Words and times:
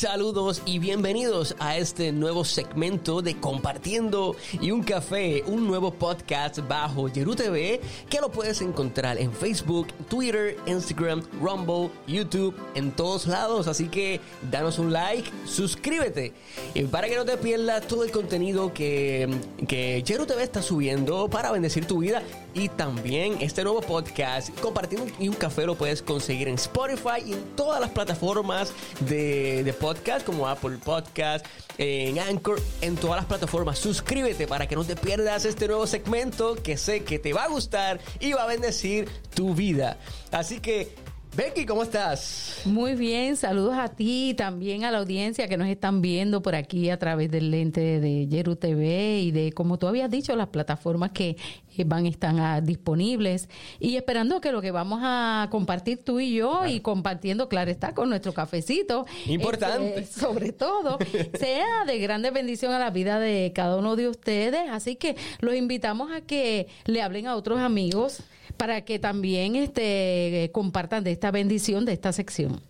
Saludos 0.00 0.62
y 0.64 0.78
bienvenidos 0.78 1.54
a 1.58 1.76
este 1.76 2.10
nuevo 2.10 2.42
segmento 2.42 3.20
de 3.20 3.38
Compartiendo 3.38 4.34
y 4.58 4.70
un 4.70 4.82
Café, 4.82 5.44
un 5.46 5.66
nuevo 5.66 5.92
podcast 5.92 6.66
bajo 6.66 7.08
Yeru 7.08 7.36
TV 7.36 7.82
que 8.08 8.18
lo 8.18 8.30
puedes 8.30 8.62
encontrar 8.62 9.18
en 9.18 9.30
Facebook, 9.30 9.88
Twitter, 10.08 10.56
Instagram, 10.64 11.22
Rumble, 11.42 11.90
YouTube, 12.06 12.56
en 12.74 12.92
todos 12.92 13.26
lados. 13.26 13.68
Así 13.68 13.88
que 13.88 14.22
danos 14.50 14.78
un 14.78 14.90
like, 14.90 15.30
suscríbete 15.44 16.32
y 16.72 16.84
para 16.84 17.06
que 17.06 17.16
no 17.16 17.26
te 17.26 17.36
pierdas 17.36 17.86
todo 17.86 18.02
el 18.02 18.10
contenido 18.10 18.72
que, 18.72 19.28
que 19.68 20.02
Yeru 20.02 20.24
TV 20.24 20.42
está 20.42 20.62
subiendo 20.62 21.28
para 21.28 21.52
bendecir 21.52 21.84
tu 21.84 21.98
vida 21.98 22.22
y 22.54 22.68
también 22.68 23.38
este 23.40 23.62
nuevo 23.64 23.80
podcast 23.80 24.50
Compartiendo 24.60 25.12
y 25.18 25.28
un 25.28 25.34
Café 25.34 25.66
lo 25.66 25.74
puedes 25.74 26.02
conseguir 26.02 26.48
en 26.48 26.54
Spotify 26.54 27.22
y 27.24 27.32
en 27.32 27.42
todas 27.56 27.80
las 27.80 27.90
plataformas 27.90 28.72
de, 29.00 29.64
de 29.64 29.72
podcast 29.72 30.24
como 30.24 30.48
Apple 30.48 30.78
Podcast, 30.84 31.46
en 31.78 32.18
Anchor, 32.18 32.60
en 32.80 32.96
todas 32.96 33.16
las 33.16 33.26
plataformas. 33.26 33.78
Suscríbete 33.78 34.46
para 34.46 34.66
que 34.66 34.76
no 34.76 34.84
te 34.84 34.96
pierdas 34.96 35.44
este 35.44 35.66
nuevo 35.66 35.86
segmento 35.86 36.56
que 36.56 36.76
sé 36.76 37.04
que 37.04 37.18
te 37.18 37.32
va 37.32 37.44
a 37.44 37.48
gustar 37.48 38.00
y 38.20 38.32
va 38.32 38.44
a 38.44 38.46
bendecir 38.46 39.08
tu 39.34 39.54
vida. 39.54 39.98
Así 40.30 40.60
que 40.60 40.94
Becky, 41.36 41.64
¿cómo 41.64 41.84
estás? 41.84 42.62
Muy 42.64 42.96
bien, 42.96 43.36
saludos 43.36 43.74
a 43.78 43.88
ti 43.88 44.30
y 44.30 44.34
también 44.34 44.84
a 44.84 44.90
la 44.90 44.98
audiencia 44.98 45.46
que 45.46 45.56
nos 45.56 45.68
están 45.68 46.02
viendo 46.02 46.42
por 46.42 46.56
aquí 46.56 46.90
a 46.90 46.98
través 46.98 47.30
del 47.30 47.52
lente 47.52 48.00
de 48.00 48.26
Yeru 48.26 48.56
TV 48.56 49.20
y 49.20 49.30
de, 49.30 49.52
como 49.52 49.78
tú 49.78 49.86
habías 49.86 50.10
dicho, 50.10 50.34
las 50.34 50.48
plataformas 50.48 51.12
que 51.12 51.36
eh, 51.76 51.84
van 51.84 52.06
están 52.06 52.40
ah, 52.40 52.60
disponibles 52.60 53.48
y 53.78 53.94
esperando 53.94 54.40
que 54.40 54.50
lo 54.50 54.60
que 54.60 54.72
vamos 54.72 55.00
a 55.04 55.46
compartir 55.52 56.02
tú 56.04 56.18
y 56.18 56.34
yo 56.34 56.66
y 56.66 56.80
compartiendo, 56.80 57.48
claro 57.48 57.70
está, 57.70 57.94
con 57.94 58.08
nuestro 58.08 58.34
cafecito. 58.34 59.06
Importante. 59.26 60.00
este, 60.00 60.20
sobre 60.20 60.52
todo, 60.52 60.98
sea 61.38 61.84
de 61.86 61.98
grande 62.00 62.32
bendición 62.32 62.72
a 62.72 62.80
la 62.80 62.90
vida 62.90 63.20
de 63.20 63.52
cada 63.54 63.76
uno 63.76 63.94
de 63.94 64.08
ustedes. 64.08 64.68
Así 64.68 64.96
que 64.96 65.14
los 65.38 65.54
invitamos 65.54 66.10
a 66.10 66.22
que 66.22 66.66
le 66.86 67.02
hablen 67.02 67.28
a 67.28 67.36
otros 67.36 67.60
amigos 67.60 68.24
para 68.60 68.84
que 68.84 68.98
también 68.98 69.56
este, 69.56 70.50
compartan 70.52 71.02
de 71.02 71.12
esta 71.12 71.30
bendición 71.30 71.86
de 71.86 71.94
esta 71.94 72.12
sección. 72.12 72.60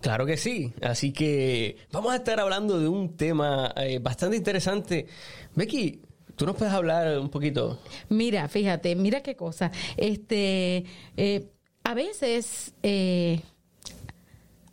Claro 0.00 0.24
que 0.24 0.36
sí. 0.36 0.72
Así 0.80 1.12
que 1.12 1.76
vamos 1.90 2.12
a 2.12 2.16
estar 2.16 2.38
hablando 2.38 2.78
de 2.78 2.86
un 2.86 3.16
tema 3.16 3.74
eh, 3.74 3.98
bastante 3.98 4.36
interesante. 4.36 5.08
Becky, 5.56 6.02
¿tú 6.36 6.46
nos 6.46 6.54
puedes 6.54 6.72
hablar 6.72 7.18
un 7.18 7.30
poquito? 7.30 7.80
Mira, 8.10 8.46
fíjate, 8.46 8.94
mira 8.94 9.24
qué 9.24 9.34
cosa. 9.34 9.72
Este, 9.96 10.84
eh, 11.16 11.50
a 11.82 11.94
veces 11.94 12.72
eh, 12.84 13.40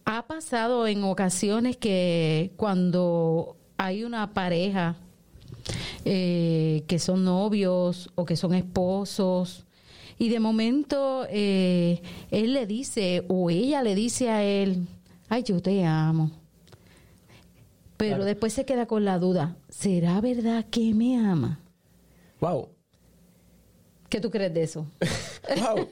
ha 0.05 0.27
pasado 0.27 0.85
en 0.85 1.03
ocasiones 1.03 1.75
que 1.77 2.51
cuando 2.55 3.57
hay 3.77 4.03
una 4.03 4.31
pareja 4.31 4.95
que 6.03 6.99
son 6.99 7.25
novios 7.25 8.11
o 8.15 8.25
que 8.25 8.37
son 8.37 8.53
esposos 8.53 9.66
y 10.19 10.29
de 10.29 10.39
momento 10.39 11.25
eh, 11.29 12.01
él 12.31 12.53
le 12.53 12.65
dice 12.65 13.23
o 13.27 13.49
ella 13.49 13.83
le 13.83 13.95
dice 13.95 14.29
a 14.29 14.43
él, 14.43 14.87
ay, 15.29 15.43
yo 15.43 15.61
te 15.61 15.83
amo. 15.85 16.31
Pero 17.97 18.11
Claro. 18.11 18.25
después 18.25 18.53
se 18.53 18.65
queda 18.65 18.85
con 18.85 19.05
la 19.05 19.17
duda, 19.19 19.57
¿será 19.69 20.21
verdad 20.21 20.65
que 20.69 20.93
me 20.93 21.17
ama? 21.17 21.59
Wow. 22.39 22.69
¿Qué 24.09 24.21
tú 24.21 24.29
crees 24.31 24.53
de 24.53 24.63
eso? 24.63 24.85
Wow. 25.47 25.87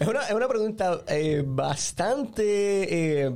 es, 0.00 0.06
una, 0.06 0.22
es 0.28 0.34
una 0.34 0.48
pregunta 0.48 1.00
eh, 1.08 1.42
bastante... 1.46 3.24
eh, 3.24 3.30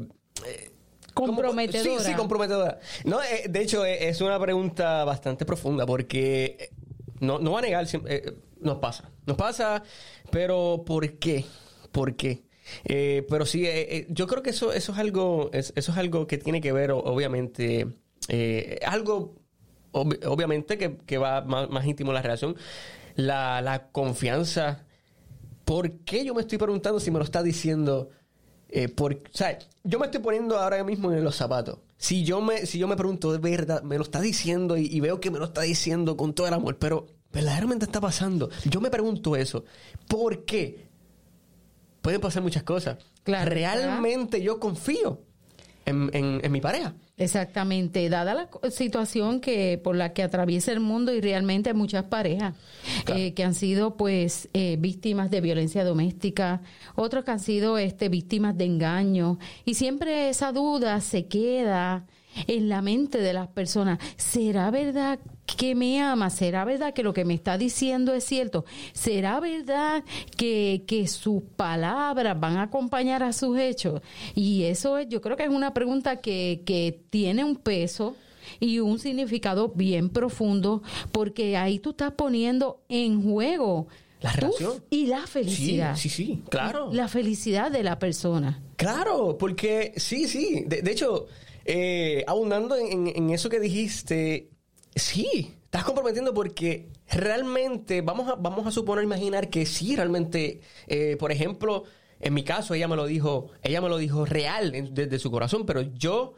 ¿Cómo- 1.14 1.28
Comprometedora. 1.28 2.02
Sí, 2.02 2.10
sí, 2.10 2.14
comprometedora. 2.16 2.78
No, 3.04 3.22
eh, 3.22 3.46
de 3.48 3.60
hecho, 3.62 3.84
eh, 3.84 4.08
es 4.08 4.20
una 4.20 4.38
pregunta 4.38 5.04
bastante 5.04 5.44
profunda 5.46 5.84
porque 5.86 6.56
eh, 6.60 6.70
no, 7.20 7.38
no 7.38 7.52
va 7.52 7.58
a 7.58 7.62
negar, 7.62 7.86
eh, 8.06 8.32
nos 8.62 8.78
pasa. 8.78 9.10
Nos 9.26 9.36
pasa, 9.36 9.82
pero 10.30 10.82
¿por 10.86 11.18
qué? 11.18 11.44
¿Por 11.90 12.16
qué? 12.16 12.44
Eh, 12.84 13.26
pero 13.28 13.44
sí, 13.44 13.66
eh, 13.66 13.96
eh, 13.96 14.06
yo 14.10 14.26
creo 14.26 14.42
que 14.42 14.50
eso, 14.50 14.72
eso, 14.72 14.92
es 14.92 14.98
algo, 14.98 15.50
es- 15.52 15.72
eso 15.76 15.92
es 15.92 15.98
algo 15.98 16.26
que 16.26 16.38
tiene 16.38 16.60
que 16.60 16.72
ver, 16.72 16.92
obviamente, 16.92 17.86
algo, 18.86 19.34
ob- 19.92 20.24
obviamente, 20.26 20.78
que, 20.78 20.96
que 20.98 21.18
va 21.18 21.42
más, 21.42 21.68
más 21.70 21.84
íntimo 21.86 22.12
la 22.12 22.22
relación. 22.22 22.56
La, 23.14 23.60
la 23.60 23.88
confianza. 23.90 24.86
¿Por 25.64 25.92
qué 26.00 26.24
yo 26.24 26.34
me 26.34 26.40
estoy 26.40 26.58
preguntando 26.58 26.98
si 27.00 27.10
me 27.10 27.18
lo 27.18 27.24
está 27.24 27.42
diciendo? 27.42 28.10
Por, 28.96 29.14
o 29.14 29.18
yo 29.84 29.98
me 29.98 30.06
estoy 30.06 30.22
poniendo 30.22 30.58
ahora 30.58 30.82
mismo 30.82 31.12
en 31.12 31.22
los 31.22 31.36
zapatos. 31.36 31.78
Si 31.98 32.24
yo 32.24 32.40
me, 32.40 32.64
si 32.64 32.78
yo 32.78 32.88
me 32.88 32.96
pregunto, 32.96 33.30
de 33.32 33.38
verdad, 33.38 33.82
me 33.82 33.96
lo 33.98 34.02
está 34.02 34.20
diciendo 34.20 34.76
y 34.78 34.98
veo 35.00 35.20
que 35.20 35.30
me 35.30 35.38
lo 35.38 35.44
está 35.44 35.60
diciendo 35.60 36.16
con 36.16 36.32
todo 36.34 36.46
el 36.48 36.54
amor, 36.54 36.78
pero 36.78 37.06
verdaderamente 37.32 37.84
está 37.86 38.00
pasando. 38.00 38.50
Yo 38.70 38.80
me 38.80 38.90
pregunto 38.90 39.36
eso. 39.36 39.64
¿Por 40.08 40.44
qué? 40.44 40.86
Pueden 42.00 42.20
pasar 42.20 42.42
muchas 42.42 42.62
cosas. 42.62 42.98
Claro, 43.22 43.50
Realmente 43.50 44.42
yo 44.42 44.58
confío 44.58 45.20
en, 45.86 46.10
en- 46.12 46.40
en 46.44 46.52
mi 46.52 46.60
pareja. 46.60 46.94
Exactamente, 47.16 48.08
dada 48.08 48.34
la 48.34 48.48
situación 48.70 49.40
que 49.40 49.78
por 49.82 49.94
la 49.94 50.12
que 50.12 50.24
atraviesa 50.24 50.72
el 50.72 50.80
mundo 50.80 51.12
y 51.14 51.20
realmente 51.20 51.70
hay 51.70 51.76
muchas 51.76 52.04
parejas 52.04 52.54
eh, 53.14 53.32
que 53.34 53.44
han 53.44 53.54
sido 53.54 53.96
pues 53.96 54.48
eh, 54.54 54.76
víctimas 54.80 55.30
de 55.30 55.40
violencia 55.40 55.84
doméstica, 55.84 56.62
otros 56.96 57.24
que 57.24 57.30
han 57.30 57.38
sido 57.38 57.78
este 57.78 58.08
víctimas 58.08 58.56
de 58.56 58.64
engaño 58.64 59.38
y 59.64 59.74
siempre 59.74 60.30
esa 60.30 60.50
duda 60.50 61.00
se 61.00 61.26
queda 61.26 62.06
en 62.48 62.68
la 62.68 62.82
mente 62.82 63.18
de 63.18 63.34
las 63.34 63.46
personas. 63.46 63.98
¿Será 64.16 64.70
verdad 64.72 65.20
que 65.44 65.74
me 65.74 66.00
ama? 66.00 66.30
¿Será 66.30 66.64
verdad 66.64 66.94
que 66.94 67.02
lo 67.02 67.12
que 67.12 67.24
me 67.24 67.34
está 67.34 67.58
diciendo 67.58 68.14
es 68.14 68.24
cierto? 68.24 68.64
¿Será 68.92 69.40
verdad 69.40 70.04
que, 70.36 70.84
que 70.86 71.06
sus 71.08 71.42
palabras 71.56 72.38
van 72.38 72.56
a 72.56 72.62
acompañar 72.62 73.22
a 73.22 73.32
sus 73.32 73.58
hechos? 73.58 74.00
Y 74.34 74.64
eso 74.64 74.98
es, 74.98 75.08
yo 75.08 75.20
creo 75.20 75.36
que 75.36 75.44
es 75.44 75.50
una 75.50 75.74
pregunta 75.74 76.16
que, 76.16 76.62
que 76.64 77.00
tiene 77.10 77.44
un 77.44 77.56
peso 77.56 78.16
y 78.60 78.78
un 78.80 78.98
significado 78.98 79.68
bien 79.68 80.08
profundo 80.10 80.82
porque 81.12 81.56
ahí 81.56 81.78
tú 81.78 81.90
estás 81.90 82.12
poniendo 82.12 82.80
en 82.88 83.22
juego 83.22 83.86
La 84.20 84.32
relación. 84.32 84.82
y 84.90 85.06
la 85.06 85.26
felicidad. 85.26 85.96
Sí, 85.96 86.08
sí, 86.08 86.24
sí, 86.24 86.42
claro. 86.50 86.90
La 86.92 87.08
felicidad 87.08 87.70
de 87.70 87.82
la 87.82 87.98
persona. 87.98 88.60
Claro, 88.76 89.36
porque 89.38 89.92
sí, 89.96 90.26
sí. 90.28 90.64
De, 90.66 90.82
de 90.82 90.90
hecho, 90.92 91.26
eh, 91.64 92.24
abundando 92.26 92.76
en- 92.76 93.08
en 93.14 93.30
eso 93.30 93.48
que 93.48 93.60
dijiste, 93.60 94.48
sí, 94.94 95.54
estás 95.64 95.84
comprometiendo 95.84 96.34
porque 96.34 96.88
realmente 97.08 98.00
vamos 98.02 98.28
a, 98.28 98.34
vamos 98.34 98.66
a 98.66 98.70
suponer, 98.70 99.04
imaginar 99.04 99.48
que 99.50 99.66
sí, 99.66 99.96
realmente, 99.96 100.60
eh, 100.86 101.16
por 101.18 101.32
ejemplo, 101.32 101.84
en 102.20 102.34
mi 102.34 102.44
caso, 102.44 102.74
ella 102.74 102.88
me 102.88 102.96
lo 102.96 103.06
dijo, 103.06 103.48
ella 103.62 103.80
me 103.80 103.88
lo 103.88 103.98
dijo 103.98 104.24
real 104.24 104.74
en- 104.74 104.94
desde 104.94 105.18
su 105.18 105.30
corazón, 105.30 105.66
pero 105.66 105.80
yo, 105.82 106.34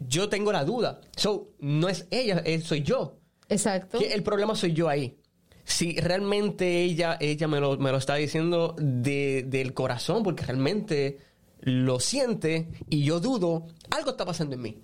yo 0.00 0.28
tengo 0.28 0.52
la 0.52 0.64
duda. 0.64 1.00
So, 1.16 1.50
no 1.60 1.88
es 1.88 2.06
ella, 2.10 2.42
es- 2.44 2.64
soy 2.64 2.82
yo. 2.82 3.18
Exacto. 3.48 3.98
Que 3.98 4.12
el 4.12 4.22
problema 4.22 4.54
soy 4.56 4.72
yo 4.72 4.88
ahí. 4.88 5.16
Si 5.64 5.96
realmente 6.00 6.82
ella, 6.82 7.16
ella 7.20 7.46
me, 7.48 7.60
lo, 7.60 7.76
me 7.76 7.90
lo 7.92 7.98
está 7.98 8.14
diciendo 8.16 8.74
de- 8.78 9.44
del 9.46 9.74
corazón, 9.74 10.22
porque 10.22 10.44
realmente 10.44 11.18
lo 11.60 11.98
siente 12.00 12.68
y 12.90 13.04
yo 13.04 13.18
dudo, 13.20 13.66
algo 13.90 14.10
está 14.10 14.24
pasando 14.24 14.54
en 14.56 14.62
mí. 14.62 14.78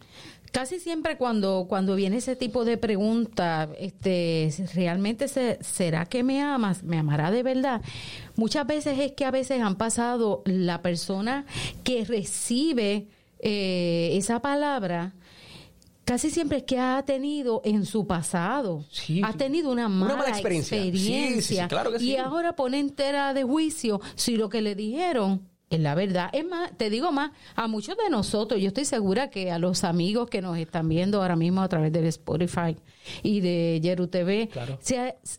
Casi 0.53 0.79
siempre 0.81 1.17
cuando, 1.17 1.65
cuando 1.67 1.95
viene 1.97 2.19
ese 2.19 2.37
tipo 2.37 2.65
de 2.67 2.77
pregunta, 2.77 3.71
este, 3.79 4.53
¿realmente 4.75 5.27
se- 5.29 5.59
será 5.63 6.05
que 6.05 6.23
me 6.23 6.43
amas? 6.43 6.83
¿Me 6.83 6.99
amará 6.99 7.31
de 7.31 7.43
verdad? 7.43 7.81
Muchas 8.37 8.67
veces 8.67 8.99
es 8.99 9.13
que 9.13 9.25
a 9.25 9.31
veces 9.31 9.63
han 9.63 9.77
pasado 9.77 10.43
la 10.45 10.83
persona 10.83 11.47
que 11.85 12.05
recibe 12.05 13.07
eh, 13.39 14.11
esa 14.13 14.41
palabra, 14.43 15.15
casi 16.05 16.29
siempre 16.31 16.59
es 16.59 16.65
que 16.65 16.79
ha 16.79 17.03
tenido 17.05 17.63
en 17.65 17.87
su 17.87 18.07
pasado, 18.07 18.85
Sí, 18.91 19.23
ha 19.25 19.33
tenido 19.33 19.71
una 19.73 19.89
mala, 19.89 20.17
mala 20.17 20.29
experiencia. 20.29 20.77
experiencia, 20.77 21.29
Sí, 21.41 21.43
sí, 21.43 21.63
sí, 21.63 21.69
claro 21.69 21.91
que 21.93 21.99
sí. 21.99 22.11
y 22.11 22.17
ahora 22.17 22.55
pone 22.57 22.79
entera 22.79 23.33
de 23.33 23.43
juicio 23.43 24.01
si 24.17 24.37
lo 24.37 24.49
que 24.51 24.61
le 24.61 24.75
dijeron 24.75 25.49
es 25.77 25.81
la 25.81 25.95
verdad. 25.95 26.31
Es 26.33 26.45
más, 26.47 26.71
te 26.77 26.91
digo 26.91 27.13
más, 27.13 27.33
a 27.55 27.67
muchos 27.69 27.97
de 27.97 28.11
nosotros, 28.11 28.61
yo 28.61 28.69
estoy 28.69 28.85
segura 28.85 29.31
que 29.31 29.51
a 29.51 29.59
los 29.59 29.85
amigos 29.85 30.29
que 30.29 30.43
nos 30.43 30.59
están 30.59 30.89
viendo 30.89 31.21
ahora 31.23 31.37
mismo 31.37 31.63
a 31.63 31.69
través 31.69 31.93
del 31.93 32.05
Spotify 32.07 32.77
y 33.23 33.41
de 33.41 33.81
Yeru 33.83 34.07
TV, 34.09 34.49
Claro. 34.49 34.79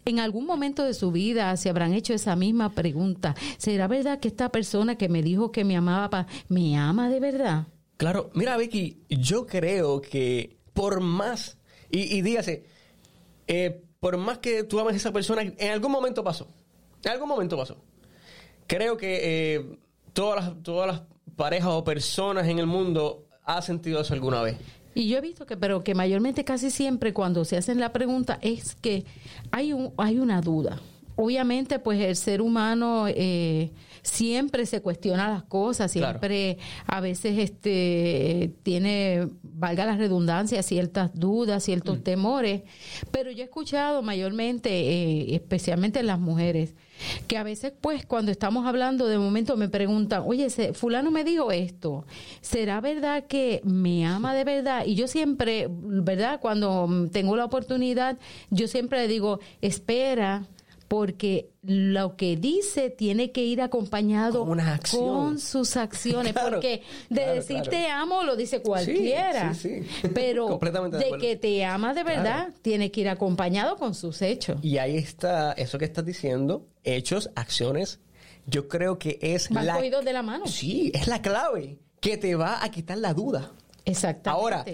en 0.06 0.20
algún 0.20 0.46
momento 0.46 0.84
de 0.84 0.94
su 0.94 1.12
vida 1.12 1.56
se 1.58 1.70
habrán 1.70 1.94
hecho 1.94 2.14
esa 2.14 2.36
misma 2.36 2.70
pregunta. 2.70 3.36
¿Será 3.58 3.88
verdad 3.88 4.20
que 4.20 4.28
esta 4.28 4.50
persona 4.50 4.96
que 4.98 5.10
me 5.10 5.22
dijo 5.22 5.52
que 5.52 5.64
me 5.64 5.76
amaba, 5.78 6.10
pa- 6.10 6.28
me 6.50 6.76
ama 6.78 7.10
de 7.10 7.20
verdad? 7.20 7.68
Claro, 7.98 8.32
mira 8.34 8.58
Vicky, 8.58 9.04
yo 9.10 9.46
creo 9.46 10.02
que 10.02 10.58
por 10.74 11.00
más, 11.00 11.58
y, 11.92 12.18
y 12.18 12.22
dígase, 12.22 12.66
eh, 13.48 13.82
por 14.00 14.18
más 14.18 14.40
que 14.40 14.64
tú 14.64 14.80
ames 14.80 14.96
a 14.96 14.98
esa 14.98 15.14
persona, 15.14 15.44
en 15.44 15.72
algún 15.72 15.92
momento 15.92 16.24
pasó, 16.24 16.48
en 17.04 17.12
algún 17.12 17.30
momento 17.30 17.56
pasó. 17.56 17.78
Creo 18.68 18.98
que 18.98 19.20
eh, 19.56 19.78
todas, 20.14 20.46
las, 20.46 20.64
todas 20.64 20.88
las 20.88 21.02
parejas 21.36 21.70
o 21.70 21.84
personas 21.84 22.48
en 22.48 22.60
el 22.60 22.68
mundo 22.68 23.26
han 23.44 23.62
sentido 23.62 24.02
eso 24.02 24.14
alguna 24.14 24.42
vez. 24.42 24.58
Y 24.96 25.08
yo 25.08 25.18
he 25.18 25.22
visto 25.22 25.46
que, 25.46 25.58
pero 25.58 25.84
que 25.84 25.96
mayormente 25.96 26.44
casi 26.44 26.70
siempre 26.70 27.14
cuando 27.14 27.46
se 27.46 27.58
hacen 27.58 27.80
la 27.80 27.92
pregunta 27.92 28.38
es 28.42 28.76
que 28.76 29.06
hay, 29.52 29.74
un, 29.74 29.94
hay 29.98 30.20
una 30.20 30.42
duda. 30.42 30.80
Obviamente, 31.16 31.80
pues 31.80 32.00
el 32.00 32.16
ser 32.16 32.42
humano 32.42 33.06
eh, 33.08 33.72
siempre 34.04 34.66
se 34.66 34.82
cuestiona 34.82 35.30
las 35.30 35.44
cosas, 35.44 35.92
siempre 35.92 36.58
a 36.86 37.00
veces 37.00 37.40
este 37.40 38.54
tiene, 38.62 39.30
valga 39.42 39.86
la 39.86 39.96
redundancia, 39.96 40.62
ciertas 40.62 41.12
dudas, 41.14 41.64
ciertos 41.64 42.00
mm. 42.00 42.04
temores, 42.04 42.62
pero 43.12 43.32
yo 43.32 43.42
he 43.42 43.46
escuchado 43.46 44.02
mayormente, 44.04 44.70
eh, 44.70 45.36
especialmente 45.36 46.00
en 46.00 46.08
las 46.08 46.20
mujeres, 46.20 46.76
que 47.28 47.38
a 47.38 47.44
veces 47.44 47.74
pues 47.80 48.06
cuando 48.06 48.32
estamos 48.32 48.68
hablando 48.68 49.08
de 49.08 49.18
momento 49.18 49.58
me 49.58 49.70
preguntan, 49.70 50.24
oye, 50.26 50.50
fulano 50.74 51.10
me 51.10 51.24
dijo 51.24 51.52
esto, 51.52 52.06
¿será 52.42 52.82
verdad 52.82 53.26
que 53.28 53.62
me 53.64 54.06
ama 54.06 54.36
de 54.36 54.44
verdad? 54.44 54.86
Y 54.86 54.96
yo 54.96 55.08
siempre, 55.08 55.68
¿verdad? 55.70 56.40
Cuando 56.42 57.08
tengo 57.12 57.36
la 57.38 57.46
oportunidad, 57.46 58.18
yo 58.50 58.68
siempre 58.68 59.00
le 59.00 59.08
digo, 59.08 59.40
espera, 59.62 60.46
porque 60.94 61.50
lo 61.64 62.16
que 62.18 62.38
dice 62.38 62.92
tiene 62.92 63.32
que 63.32 63.44
ir 63.44 63.64
acompañado 63.64 64.46
con 64.46 65.40
sus 65.40 65.76
acciones, 65.76 66.34
porque 66.52 66.84
de 67.10 67.34
decir 67.34 67.64
te 67.64 67.88
amo 67.88 68.22
lo 68.22 68.36
dice 68.36 68.62
cualquiera, 68.62 69.56
pero 70.14 70.60
de, 70.60 71.18
que 71.20 71.36
te 71.36 71.66
ama 71.66 71.96
de 71.96 72.04
verdad 72.04 72.50
tiene 72.62 72.92
que 72.92 73.02
ir 73.02 73.10
acompañado 73.10 73.76
con 73.78 73.96
sus 73.96 74.22
hechos. 74.22 74.60
Y 74.62 74.78
ahí 74.78 74.96
está 74.96 75.54
eso 75.54 75.80
que 75.80 75.86
estás 75.86 76.06
diciendo, 76.06 76.68
hechos, 76.84 77.32
acciones, 77.34 78.00
yo 78.46 78.68
creo 78.68 79.00
que 79.00 79.18
es 79.20 79.50
la 79.50 79.82
de 79.82 80.14
la 80.14 80.22
mano. 80.22 80.46
Sí, 80.46 80.92
es 80.94 81.08
la 81.08 81.24
clave 81.24 81.80
que 82.02 82.18
te 82.18 82.36
va 82.36 82.64
a 82.64 82.70
quitar 82.70 83.00
la 83.00 83.16
duda. 83.16 83.52
Exactamente. 83.84 84.38
Ahora, 84.40 84.66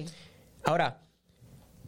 ahora 0.65 1.01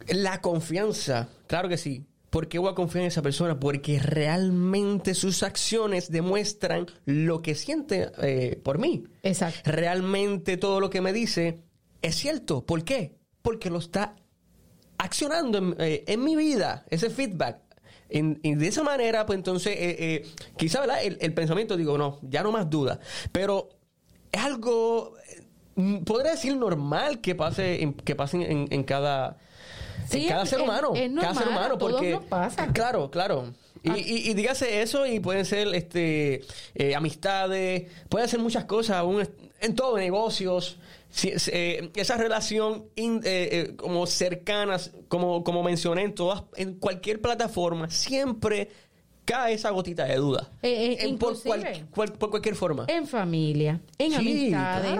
la 0.07 0.39
confianza, 0.39 1.27
claro 1.47 1.67
que 1.67 1.77
sí, 1.77 2.05
¿Por 2.31 2.47
qué 2.47 2.59
voy 2.59 2.71
a 2.71 2.75
confiar 2.75 3.01
en 3.03 3.09
esa 3.09 3.21
persona? 3.21 3.59
Porque 3.59 3.99
realmente 3.99 5.13
sus 5.15 5.43
acciones 5.43 6.09
demuestran 6.09 6.87
lo 7.03 7.41
que 7.41 7.55
siente 7.55 8.09
eh, 8.21 8.57
por 8.63 8.79
mí. 8.79 9.03
Exacto. 9.21 9.69
Realmente 9.69 10.55
todo 10.55 10.79
lo 10.79 10.89
que 10.89 11.01
me 11.01 11.11
dice 11.11 11.61
es 12.01 12.15
cierto. 12.15 12.65
¿Por 12.65 12.85
qué? 12.85 13.17
Porque 13.41 13.69
lo 13.69 13.79
está 13.79 14.15
accionando 14.97 15.57
en, 15.57 15.75
eh, 15.77 16.17
mi 16.17 16.37
vida, 16.37 16.85
ese 16.89 17.09
feedback. 17.09 17.59
y 18.09 18.55
de 18.55 18.67
esa 18.67 18.83
manera, 18.83 19.25
pues 19.25 19.35
entonces, 19.35 19.75
eh, 19.77 20.25
quizá 20.55 20.85
El, 21.01 21.33
pensamiento, 21.33 21.75
digo, 21.75 21.97
no, 21.97 22.17
ya 22.21 22.43
no 22.43 22.53
más 22.53 22.69
duda. 22.69 23.01
Pero 23.33 23.67
es 24.31 24.39
algo, 24.39 25.15
podría 26.05 26.31
decir 26.31 26.55
normal 26.55 27.19
que 27.19 27.35
pase, 27.35 27.93
que 28.05 28.15
pase 28.15 28.49
en 28.49 28.83
cada 28.83 29.37
cada 30.27 30.45
ser 30.45 30.61
humano. 30.61 30.93
cada 31.19 31.35
ser 31.35 31.47
humano, 31.47 31.77
porque. 31.77 32.19
pasa. 32.29 32.67
Claro, 32.73 33.09
claro. 33.09 33.53
Ah. 33.87 33.97
Y, 33.97 34.33
dígase 34.35 34.81
eso 34.81 35.07
y 35.07 35.19
pueden 35.19 35.43
ser 35.43 35.67
este 35.73 36.41
eh, 36.75 36.95
amistades, 36.95 37.89
pueden 38.09 38.27
ser 38.27 38.39
muchas 38.39 38.65
cosas, 38.65 38.97
aún 38.97 39.27
en 39.59 39.75
todo, 39.75 39.97
negocios. 39.97 40.77
Eh, 41.23 41.91
esa 41.95 42.15
relación 42.15 42.85
eh, 42.95 43.73
como 43.75 44.07
cercanas, 44.07 44.91
como, 45.09 45.43
como 45.43 45.61
mencioné 45.61 46.03
en 46.03 46.15
todas, 46.15 46.43
en 46.55 46.75
cualquier 46.75 47.19
plataforma, 47.19 47.89
siempre 47.89 48.69
cae 49.25 49.53
esa 49.53 49.69
gotita 49.69 50.05
de 50.05 50.15
duda. 50.15 50.49
en, 50.61 51.17
por, 51.17 51.37
cualquier 52.29 52.55
forma. 52.55 52.85
En 52.87 53.07
familia, 53.07 53.81
en 53.97 54.13
amistades 54.13 54.99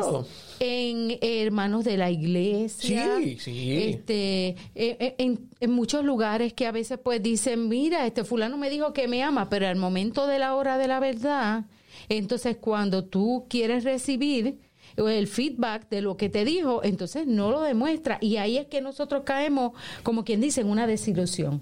en 0.60 1.18
hermanos 1.22 1.84
de 1.84 1.98
la 1.98 2.12
iglesia. 2.12 3.18
Sí, 3.18 3.38
sí. 3.40 3.78
Este, 3.78 4.50
eh, 4.50 4.56
eh, 4.76 5.16
en, 5.18 5.50
en, 5.60 5.72
muchos 5.72 6.06
lugares 6.06 6.54
que 6.54 6.68
a 6.68 6.72
veces 6.72 7.00
pues 7.04 7.22
dicen, 7.24 7.68
mira, 7.68 8.06
este 8.06 8.24
fulano 8.24 8.58
me 8.58 8.70
dijo 8.70 8.94
que 8.94 9.08
me 9.08 9.24
ama, 9.24 9.50
pero 9.50 9.68
al 9.68 9.76
momento 9.76 10.28
de 10.28 10.38
la 10.38 10.54
hora 10.54 10.78
de 10.78 10.88
la 10.88 11.00
verdad, 11.00 11.66
entonces 12.10 12.58
cuando 12.58 13.06
tú 13.06 13.48
quieres 13.50 13.84
recibir 13.84 14.60
el 14.98 15.28
feedback 15.28 15.90
de 15.90 16.02
lo 16.02 16.16
que 16.16 16.30
te 16.30 16.46
dijo, 16.46 16.82
entonces 16.84 17.26
no 17.26 17.50
lo 17.50 17.62
demuestra. 17.62 18.20
Y 18.22 18.38
ahí 18.38 18.58
es 18.58 18.68
que 18.68 18.82
nosotros 18.82 19.24
caemos, 19.26 19.72
como 20.04 20.24
quien 20.24 20.42
dice, 20.42 20.62
en 20.62 20.68
una 20.68 20.86
desilusión 20.86 21.62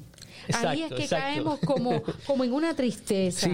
ahí 0.53 0.83
es 0.83 0.93
que 0.93 1.07
caemos 1.07 1.59
como, 1.59 2.01
como 2.25 2.43
en 2.43 2.53
una 2.53 2.75
tristeza. 2.75 3.49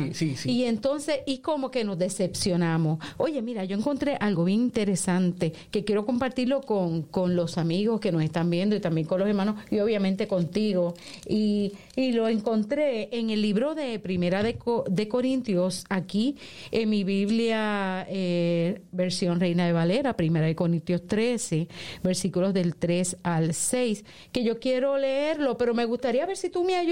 Y 0.45 0.63
entonces, 0.63 1.19
y 1.25 1.39
como 1.39 1.71
que 1.71 1.83
nos 1.83 1.97
decepcionamos. 1.97 2.99
Oye, 3.17 3.41
mira, 3.41 3.63
yo 3.65 3.77
encontré 3.77 4.17
algo 4.19 4.45
bien 4.45 4.61
interesante 4.61 5.53
que 5.71 5.83
quiero 5.83 6.05
compartirlo 6.05 6.61
con, 6.61 7.03
con 7.03 7.35
los 7.35 7.57
amigos 7.57 7.99
que 7.99 8.11
nos 8.11 8.23
están 8.23 8.49
viendo 8.49 8.75
y 8.75 8.79
también 8.79 9.07
con 9.07 9.19
los 9.19 9.27
hermanos 9.27 9.55
y 9.69 9.79
obviamente 9.79 10.27
contigo. 10.27 10.93
Y, 11.27 11.73
y 11.95 12.11
lo 12.11 12.27
encontré 12.27 13.09
en 13.11 13.29
el 13.29 13.41
libro 13.41 13.75
de 13.75 13.99
Primera 13.99 14.43
de, 14.43 14.57
de 14.89 15.07
Corintios, 15.07 15.85
aquí 15.89 16.35
en 16.71 16.89
mi 16.89 17.03
Biblia, 17.03 18.05
eh, 18.09 18.81
versión 18.91 19.39
Reina 19.39 19.65
de 19.65 19.73
Valera, 19.73 20.15
Primera 20.15 20.45
de 20.45 20.55
Corintios 20.55 21.05
13, 21.07 21.67
versículos 22.03 22.53
del 22.53 22.75
3 22.75 23.17
al 23.23 23.53
6, 23.53 24.05
que 24.31 24.43
yo 24.43 24.59
quiero 24.59 24.97
leerlo, 24.97 25.57
pero 25.57 25.73
me 25.73 25.85
gustaría 25.85 26.25
ver 26.25 26.37
si 26.37 26.49
tú 26.49 26.63
me 26.63 26.75
ayudas 26.75 26.84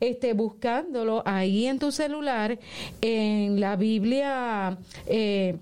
este, 0.00 0.32
buscándolo 0.32 1.22
ahí 1.24 1.66
en 1.66 1.78
tu 1.78 1.92
celular, 1.92 2.58
en 3.00 3.60
la 3.60 3.76
Biblia. 3.76 4.78
Eh, 5.06 5.56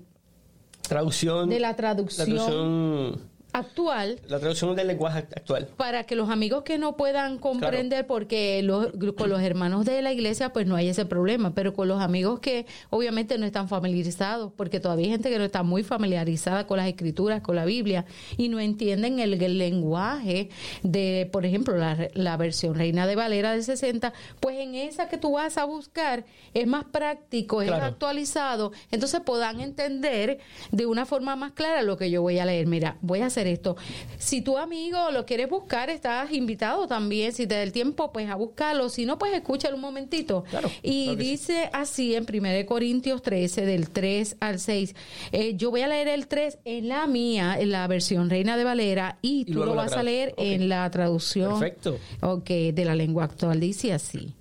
traducción. 0.87 1.49
De 1.49 1.59
la 1.59 1.75
traducción 1.75 3.36
actual. 3.57 4.19
La 4.27 4.39
traducción 4.39 4.75
del 4.75 4.87
lenguaje 4.87 5.19
actual. 5.19 5.67
Para 5.77 6.03
que 6.03 6.15
los 6.15 6.29
amigos 6.29 6.63
que 6.63 6.77
no 6.77 6.97
puedan 6.97 7.37
comprender, 7.37 8.07
porque 8.07 8.61
los, 8.63 8.87
con 9.15 9.29
los 9.29 9.41
hermanos 9.41 9.85
de 9.85 10.01
la 10.01 10.11
iglesia 10.11 10.53
pues 10.53 10.67
no 10.67 10.75
hay 10.75 10.89
ese 10.89 11.05
problema, 11.05 11.53
pero 11.53 11.73
con 11.73 11.87
los 11.87 12.01
amigos 12.01 12.39
que 12.39 12.65
obviamente 12.89 13.37
no 13.37 13.45
están 13.45 13.67
familiarizados, 13.67 14.51
porque 14.55 14.79
todavía 14.79 15.05
hay 15.05 15.11
gente 15.11 15.29
que 15.29 15.37
no 15.37 15.45
está 15.45 15.63
muy 15.63 15.83
familiarizada 15.83 16.67
con 16.67 16.77
las 16.77 16.87
escrituras, 16.87 17.41
con 17.41 17.55
la 17.55 17.65
Biblia, 17.65 18.05
y 18.37 18.49
no 18.49 18.59
entienden 18.59 19.19
el, 19.19 19.37
lenguaje 19.57 20.49
de, 20.83 21.29
por 21.31 21.45
ejemplo, 21.45 21.77
la, 21.77 22.09
la 22.13 22.37
versión 22.37 22.75
Reina 22.75 23.07
de 23.07 23.15
Valera 23.15 23.51
del 23.51 23.63
60, 23.63 24.13
pues 24.39 24.57
en 24.57 24.75
esa 24.75 25.07
que 25.07 25.17
tú 25.17 25.33
vas 25.33 25.57
a 25.57 25.65
buscar 25.65 26.25
es 26.53 26.67
más 26.67 26.85
práctico, 26.85 27.61
es 27.61 27.71
actualizado, 27.71 28.71
entonces 28.91 29.21
puedan 29.21 29.61
entender 29.61 30.39
de 30.71 30.85
una 30.85 31.05
forma 31.05 31.35
más 31.35 31.51
clara 31.53 31.81
lo 31.81 31.97
que 31.97 32.09
yo 32.09 32.21
voy 32.21 32.39
a 32.39 32.45
leer. 32.45 32.67
Mira, 32.67 32.97
voy 33.01 33.21
a 33.21 33.27
hacer 33.27 33.46
esto. 33.47 33.77
Si 34.17 34.41
tu 34.41 34.57
amigo 34.57 35.11
lo 35.11 35.25
quieres 35.25 35.49
buscar, 35.49 35.89
estás 35.89 36.31
invitado 36.31 36.87
también, 36.87 37.33
si 37.33 37.47
te 37.47 37.55
da 37.55 37.63
el 37.63 37.71
tiempo, 37.71 38.11
pues 38.11 38.29
a 38.29 38.35
buscarlo. 38.35 38.89
Si 38.89 39.05
no, 39.05 39.17
pues 39.17 39.33
escúchalo 39.33 39.75
un 39.75 39.81
momentito. 39.81 40.43
y 40.83 41.15
dice 41.15 41.69
así 41.73 42.15
en 42.15 42.25
1 42.31 42.65
Corintios 42.65 43.21
13, 43.21 43.65
del 43.65 43.89
3 43.89 44.37
al 44.39 44.59
6. 44.59 44.95
Eh, 45.31 45.55
yo 45.55 45.71
voy 45.71 45.81
a 45.81 45.87
leer 45.87 46.07
el 46.07 46.27
3 46.27 46.59
en 46.65 46.87
la 46.89 47.07
mía, 47.07 47.57
en 47.59 47.71
la 47.71 47.87
versión 47.87 48.29
Reina 48.29 48.57
de 48.57 48.63
Valera, 48.63 49.17
y, 49.21 49.45
tú 49.45 49.65
lo 49.65 49.75
vas 49.75 49.93
a 49.93 50.03
leer 50.03 50.33
en 50.37 50.69
la 50.69 50.89
traducción 50.91 51.59
Perfecto. 51.59 51.97
Okay, 52.21 52.71
de 52.71 52.85
la 52.85 52.95
lengua 52.95 53.25
actual. 53.25 53.59
Dice 53.59 53.93
así. 53.93 54.35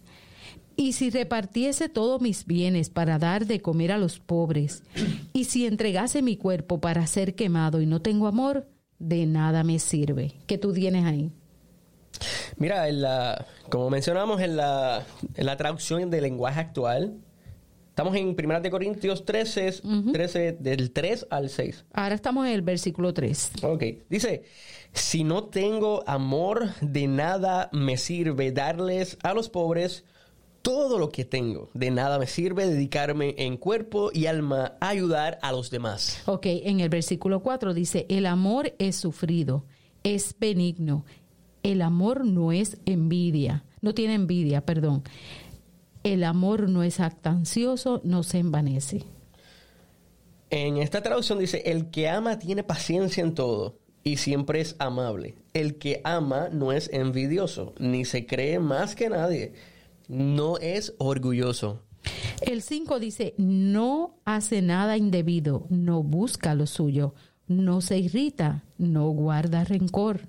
Y 0.77 0.93
si 0.93 1.09
repartiese 1.09 1.89
todos 1.89 2.21
mis 2.21 2.45
bienes 2.45 2.91
para 2.91 3.19
dar 3.19 3.47
de 3.47 3.63
comer 3.63 3.93
a 3.93 3.99
los 3.99 4.19
pobres, 4.19 4.83
y 5.33 5.45
si 5.45 5.67
entregase 5.67 6.21
mi 6.21 6.37
cuerpo 6.37 6.81
para 6.81 7.07
ser 7.07 7.35
quemado 7.35 7.81
y 7.81 7.87
no 7.87 8.03
tengo 8.03 8.27
amor, 8.27 8.67
de 8.99 9.27
nada 9.27 9.65
me 9.65 9.79
sirve. 9.79 10.35
¿Qué 10.47 10.59
tú 10.59 10.73
tienes 10.73 11.05
ahí? 11.05 11.31
Mira, 12.57 12.89
en 12.89 13.03
la, 13.03 13.47
como 13.69 13.91
mencionamos 13.91 14.41
en 14.41 14.57
la, 14.57 15.05
en 15.35 15.47
la 15.47 15.57
traducción 15.57 16.11
del 16.11 16.23
lenguaje 16.23 16.61
actual, 16.61 17.19
estamos 17.89 18.17
en 18.17 18.29
1 18.39 18.61
de 18.61 18.71
Corintios 18.71 19.25
13, 19.25 19.83
13, 20.13 20.53
del 20.61 20.93
3 20.93 21.27
al 21.31 21.51
6. 21.51 21.85
Ahora 21.93 22.15
estamos 22.15 22.47
en 22.47 22.53
el 22.53 22.63
versículo 22.63 23.13
3. 23.13 23.53
Ok, 23.63 23.83
dice, 24.09 24.45
si 24.93 25.25
no 25.25 25.45
tengo 25.45 26.03
amor, 26.07 26.75
de 26.81 27.07
nada 27.07 27.69
me 27.73 27.99
sirve 27.99 28.53
darles 28.53 29.19
a 29.23 29.35
los 29.35 29.51
pobres 29.51 30.05
todo 30.67 30.99
lo 30.99 31.11
que 31.11 31.25
tengo. 31.25 31.71
De 31.75 31.93
nada 31.93 32.19
me 32.19 32.27
sirve 32.27 32.67
dedicarme 32.67 33.37
en 33.39 33.57
cuerpo 33.57 34.11
y 34.13 34.27
alma 34.27 34.77
a 34.81 34.89
ayudar 34.89 35.39
a 35.41 35.53
los 35.53 35.71
demás. 35.71 36.25
Ok, 36.27 36.47
en 36.47 36.81
el 36.81 36.89
versículo 36.89 37.41
4 37.41 37.73
dice, 37.73 38.05
el 38.09 38.27
amor 38.27 38.75
es 38.81 38.97
sufrido, 38.97 39.65
es 40.03 40.35
benigno. 40.41 41.05
El 41.63 41.83
amor 41.83 42.25
no 42.25 42.51
es 42.51 42.79
envidia, 42.85 43.65
no 43.81 43.95
tiene 43.95 44.15
envidia, 44.15 44.67
perdón. 44.67 45.05
El 46.03 46.25
amor 46.25 46.69
no 46.69 46.83
es 46.83 46.99
actancioso, 46.99 48.01
no 48.03 48.25
se 48.25 48.39
envanece. 48.39 49.05
En 50.51 50.79
esta 50.79 51.01
traducción 51.01 51.39
dice, 51.39 51.63
el 51.67 51.91
que 51.91 52.09
ama 52.09 52.41
tiene 52.41 52.65
paciencia 52.65 53.23
en 53.23 53.35
todo 53.35 53.79
y 54.03 54.17
siempre 54.17 54.63
es 54.63 54.75
amable. 54.81 55.37
El 55.55 55.79
que 55.79 56.01
ama 56.03 56.49
no 56.51 56.73
es 56.73 56.91
envidioso, 56.93 57.73
ni 57.79 58.05
se 58.05 58.27
cree 58.27 58.59
más 58.59 58.97
que 58.97 59.09
nadie 59.09 59.53
no 60.09 60.59
es 60.59 60.95
orgulloso. 60.99 61.83
El 62.41 62.63
5 62.63 63.01
dice, 63.01 63.35
no 63.39 64.21
hace 64.25 64.63
nada 64.63 64.97
indebido, 64.97 65.67
no 65.71 66.03
busca 66.03 66.55
lo 66.55 66.67
suyo, 66.67 67.15
no 67.47 67.81
se 67.81 67.99
irrita, 67.99 68.65
no 68.79 69.09
guarda 69.11 69.65
rencor. 69.65 70.21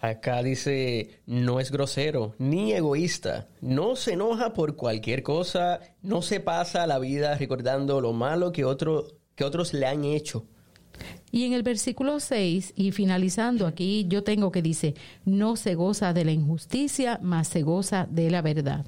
Acá 0.00 0.42
dice, 0.42 1.22
no 1.26 1.60
es 1.60 1.70
grosero 1.70 2.34
ni 2.38 2.72
egoísta, 2.72 3.48
no 3.62 3.96
se 3.96 4.12
enoja 4.12 4.52
por 4.52 4.76
cualquier 4.76 5.22
cosa, 5.22 5.80
no 6.02 6.20
se 6.20 6.40
pasa 6.40 6.86
la 6.86 6.98
vida 6.98 7.36
recordando 7.36 8.00
lo 8.02 8.12
malo 8.12 8.52
que, 8.52 8.64
otro, 8.64 9.06
que 9.34 9.44
otros 9.44 9.72
le 9.72 9.86
han 9.86 10.04
hecho. 10.04 10.46
Y 11.30 11.44
en 11.44 11.52
el 11.52 11.62
versículo 11.62 12.20
6, 12.20 12.74
y 12.76 12.92
finalizando 12.92 13.66
aquí, 13.66 14.06
yo 14.08 14.22
tengo 14.22 14.52
que 14.52 14.62
dice, 14.62 14.94
no 15.24 15.56
se 15.56 15.74
goza 15.74 16.12
de 16.12 16.24
la 16.24 16.32
injusticia, 16.32 17.18
mas 17.22 17.48
se 17.48 17.62
goza 17.62 18.06
de 18.10 18.30
la 18.30 18.40
verdad. 18.40 18.86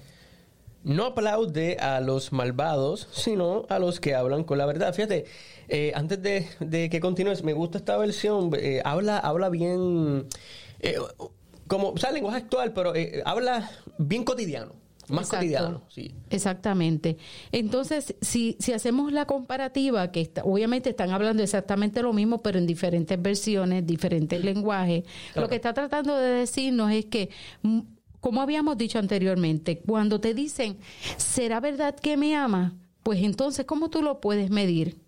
No 0.84 1.06
aplaude 1.06 1.76
a 1.78 2.00
los 2.00 2.32
malvados, 2.32 3.08
sino 3.10 3.66
a 3.68 3.80
los 3.80 3.98
que 3.98 4.14
hablan 4.14 4.44
con 4.44 4.58
la 4.58 4.66
verdad. 4.66 4.94
Fíjate, 4.94 5.24
eh, 5.68 5.90
antes 5.96 6.22
de, 6.22 6.88
que 6.88 7.00
continúes, 7.00 7.42
me 7.42 7.52
gusta 7.52 7.78
esta 7.78 7.96
versión, 7.96 8.52
eh, 8.54 8.80
habla, 8.84 9.18
habla 9.18 9.48
bien 9.48 10.28
eh, 10.78 10.94
como, 11.66 11.90
o 11.90 11.96
sea, 11.96 12.12
lenguaje 12.12 12.38
actual, 12.38 12.72
pero 12.72 12.92
habla 13.24 13.68
bien 13.98 14.22
cotidiano. 14.22 14.85
Más 15.08 15.28
cotidiano, 15.28 15.82
sí. 15.88 16.14
Exactamente. 16.30 17.16
Entonces, 17.52 18.14
si, 18.20 18.56
si 18.58 18.72
hacemos 18.72 19.12
la 19.12 19.24
comparativa, 19.26 20.10
que 20.10 20.30
obviamente 20.42 20.90
están 20.90 21.10
hablando 21.10 21.42
exactamente 21.42 22.02
lo 22.02 22.12
mismo, 22.12 22.38
pero 22.38 22.58
en 22.58 22.66
diferentes 22.66 23.20
versiones, 23.20 23.86
diferentes 23.86 24.42
lenguajes, 24.42 25.04
lo 25.34 25.48
que 25.48 25.56
está 25.56 25.72
tratando 25.74 26.16
de 26.16 26.30
decirnos 26.30 26.92
es 26.92 27.06
que, 27.06 27.30
mm, 27.62 27.80
como 28.20 28.40
habíamos 28.40 28.76
dicho 28.76 28.98
anteriormente, 28.98 29.78
cuando 29.78 30.20
te 30.20 30.34
dicen, 30.34 30.78
¿será 31.16 31.60
verdad 31.60 31.94
que 31.94 32.16
me 32.16 32.34
ama? 32.34 32.74
Pues 33.02 33.22
entonces, 33.22 33.66
¿cómo 33.66 33.88
tú 33.88 34.02
lo 34.02 34.20
puedes 34.20 34.50
medir? 34.50 34.98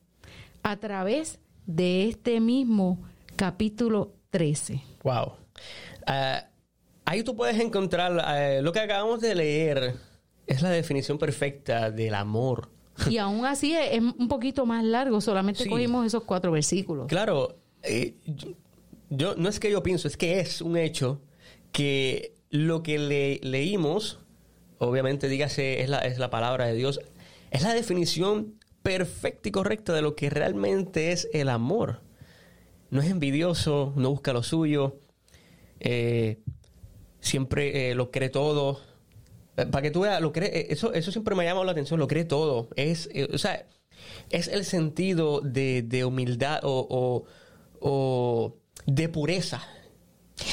A 0.62 0.76
través 0.76 1.40
de 1.66 2.08
este 2.08 2.40
mismo 2.40 2.98
capítulo 3.34 4.14
13. 4.30 4.82
Wow. 5.02 5.32
Ah, 6.06 6.44
ahí 7.08 7.22
tú 7.22 7.34
puedes 7.34 7.58
encontrar 7.58 8.20
ah, 8.20 8.60
lo 8.60 8.72
que 8.72 8.80
acabamos 8.80 9.20
de 9.20 9.34
leer. 9.34 9.94
Es 10.46 10.62
la 10.62 10.70
definición 10.70 11.18
perfecta 11.18 11.90
del 11.90 12.14
amor. 12.14 12.70
Y 13.08 13.18
aún 13.18 13.44
así 13.44 13.74
es, 13.74 14.00
un 14.00 14.28
poquito 14.28 14.66
más 14.66 14.82
largo, 14.84 15.20
solamente 15.20 15.68
cogimos 15.68 16.06
esos 16.06 16.24
cuatro 16.24 16.50
versículos. 16.52 17.06
Claro, 17.06 17.56
eh, 17.82 18.14
yo, 19.08 19.36
no 19.36 19.48
es 19.48 19.60
que 19.60 19.70
yo 19.70 19.82
pienso, 19.82 20.08
es 20.08 20.16
que 20.16 20.40
es 20.40 20.62
un 20.62 20.76
hecho 20.76 21.20
que 21.70 22.34
lo 22.50 22.82
que 22.82 22.98
le, 22.98 23.40
leímos, 23.42 24.18
obviamente 24.78 25.28
dígase, 25.28 25.82
es 25.82 25.88
la, 25.88 25.98
es 25.98 26.18
la 26.18 26.30
palabra 26.30 26.66
de 26.66 26.74
Dios, 26.74 27.00
es 27.50 27.62
la 27.62 27.72
definición 27.72 28.54
perfecta 28.82 29.48
y 29.48 29.52
correcta 29.52 29.92
de 29.92 30.02
lo 30.02 30.16
que 30.16 30.30
realmente 30.30 31.12
es 31.12 31.28
el 31.32 31.50
amor. 31.50 32.00
No 32.90 33.00
es 33.00 33.10
envidioso, 33.10 33.92
no 33.96 34.10
busca 34.10 34.32
lo 34.32 34.42
suyo, 34.42 34.98
eh, 35.78 36.38
siempre 37.20 37.90
eh, 37.90 37.94
lo 37.94 38.10
cree 38.10 38.28
todo. 38.28 38.80
Eh, 39.56 39.66
para 39.66 39.82
que 39.82 39.90
tú 39.90 40.00
veas, 40.00 40.20
lo 40.20 40.32
cree, 40.32 40.66
eso, 40.70 40.92
eso 40.92 41.12
siempre 41.12 41.34
me 41.34 41.42
ha 41.42 41.46
llamado 41.46 41.64
la 41.64 41.72
atención, 41.72 41.98
lo 41.98 42.08
cree 42.08 42.24
todo. 42.24 42.68
Es, 42.76 43.08
o 43.32 43.38
sea, 43.38 43.66
es 44.30 44.48
el 44.48 44.64
sentido 44.64 45.40
de, 45.40 46.04
humildad 46.04 46.60
o, 46.62 47.24
de 48.86 49.08
pureza. 49.08 49.62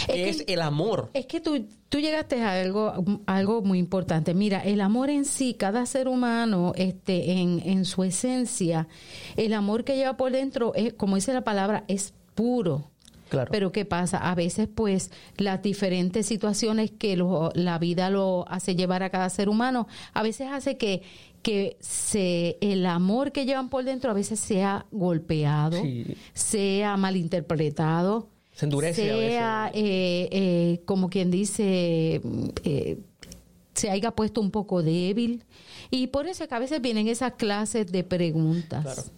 Es, 0.07 0.43
el 0.47 0.61
amor. 0.61 1.11
Es 1.13 1.27
que 1.27 1.39
tú, 1.39 1.67
tú 1.89 1.99
llegaste 1.99 2.41
a 2.41 2.59
algo, 2.59 3.21
algo 3.27 3.61
muy 3.61 3.77
importante. 3.77 4.33
Mira, 4.33 4.59
el 4.59 4.81
amor 4.81 5.11
en 5.11 5.25
sí, 5.25 5.53
cada 5.53 5.85
ser 5.85 6.07
humano, 6.07 6.73
este, 6.75 7.33
en, 7.33 7.61
en 7.63 7.85
su 7.85 8.03
esencia, 8.03 8.87
el 9.35 9.53
amor 9.53 9.83
que 9.83 9.95
lleva 9.95 10.17
por 10.17 10.31
dentro, 10.31 10.73
es, 10.73 10.93
como 10.93 11.15
dice 11.15 11.33
la 11.33 11.43
palabra, 11.43 11.83
es 11.87 12.15
puro. 12.33 12.89
Pero 13.51 13.71
¿qué 13.71 13.85
pasa? 13.85 14.17
A 14.17 14.35
veces, 14.35 14.67
pues, 14.73 15.11
las 15.37 15.61
diferentes 15.61 16.25
situaciones 16.25 16.91
que 16.91 17.17
la 17.17 17.79
vida 17.79 18.09
lo 18.09 18.45
hace 18.47 18.75
llevar 18.75 19.03
a 19.03 19.09
cada 19.09 19.29
ser 19.29 19.49
humano, 19.49 19.87
a 20.13 20.23
veces 20.23 20.47
hace 20.51 20.77
que, 20.77 21.01
que 21.41 21.77
se, 21.79 22.57
el 22.61 22.85
amor 22.85 23.31
que 23.31 23.45
llevan 23.45 23.69
por 23.69 23.83
dentro 23.83 24.11
a 24.11 24.13
veces 24.13 24.39
sea 24.39 24.85
golpeado, 24.91 25.81
sea 26.33 26.97
malinterpretado, 26.97 28.29
se 28.55 28.65
endurece 28.65 29.03
sea, 29.03 29.69
eh, 29.73 30.29
eh, 30.31 30.81
como 30.85 31.09
quien 31.09 31.29
dice, 31.29 32.21
eh, 32.63 32.97
se 33.73 33.89
haya 33.89 34.11
puesto 34.11 34.39
un 34.39 34.49
poco 34.49 34.81
débil. 34.81 35.43
Y 35.91 36.07
por 36.07 36.25
eso 36.25 36.43
es 36.43 36.49
que 36.49 36.55
a 36.55 36.59
veces 36.59 36.81
vienen 36.81 37.09
esas 37.09 37.33
clases 37.33 37.91
de 37.91 38.03
preguntas. 38.05 39.11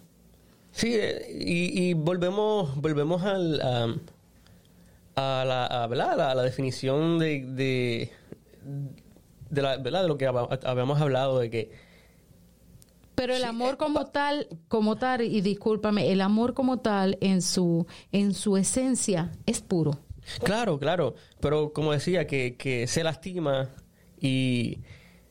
Sí, 0.78 0.94
eh, 0.94 1.26
y, 1.28 1.92
volvemos 1.94 2.80
volvemos 2.80 3.24
al, 3.24 3.60
a, 5.16 5.44
la, 5.44 5.66
a, 5.66 5.88
la, 5.88 6.42
definición 6.44 7.18
de, 7.18 7.44
de, 7.44 8.12
de, 9.50 9.60
la, 9.62 9.76
de 9.76 10.06
lo 10.06 10.16
que 10.16 10.26
habíamos 10.28 11.00
hablado, 11.00 11.40
de 11.40 11.50
que... 11.50 11.72
Pero 13.16 13.34
el 13.34 13.42
amor 13.42 13.74
eh, 13.74 13.76
como 13.76 14.06
tal, 14.06 14.46
como 14.68 14.94
tal, 14.94 15.22
y 15.22 15.40
discúlpame, 15.40 16.12
el 16.12 16.20
amor 16.20 16.54
como 16.54 16.78
tal 16.78 17.18
en 17.20 17.42
su, 17.42 17.88
en 18.12 18.32
su 18.32 18.56
esencia 18.56 19.32
es 19.46 19.60
puro. 19.60 19.98
Claro, 20.44 20.78
claro, 20.78 21.16
pero 21.40 21.72
como 21.72 21.90
decía, 21.90 22.28
que, 22.28 22.56
que 22.56 22.86
se 22.86 23.02
lastima 23.02 23.68
y 24.20 24.78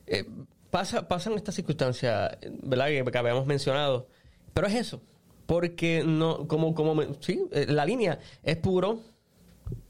eh, 0.08 0.26
pasa, 0.68 1.08
pasan 1.08 1.32
estas 1.32 1.54
circunstancias, 1.54 2.36
¿verdad? 2.62 2.88
Que, 2.88 3.02
que 3.02 3.18
habíamos 3.18 3.46
mencionado, 3.46 4.08
pero 4.52 4.66
es 4.66 4.74
eso, 4.74 5.00
porque 5.48 6.04
no, 6.04 6.46
como, 6.46 6.74
como, 6.74 7.02
sí, 7.20 7.42
eh, 7.52 7.64
la 7.70 7.86
línea 7.86 8.18
es 8.42 8.58
puro. 8.58 9.00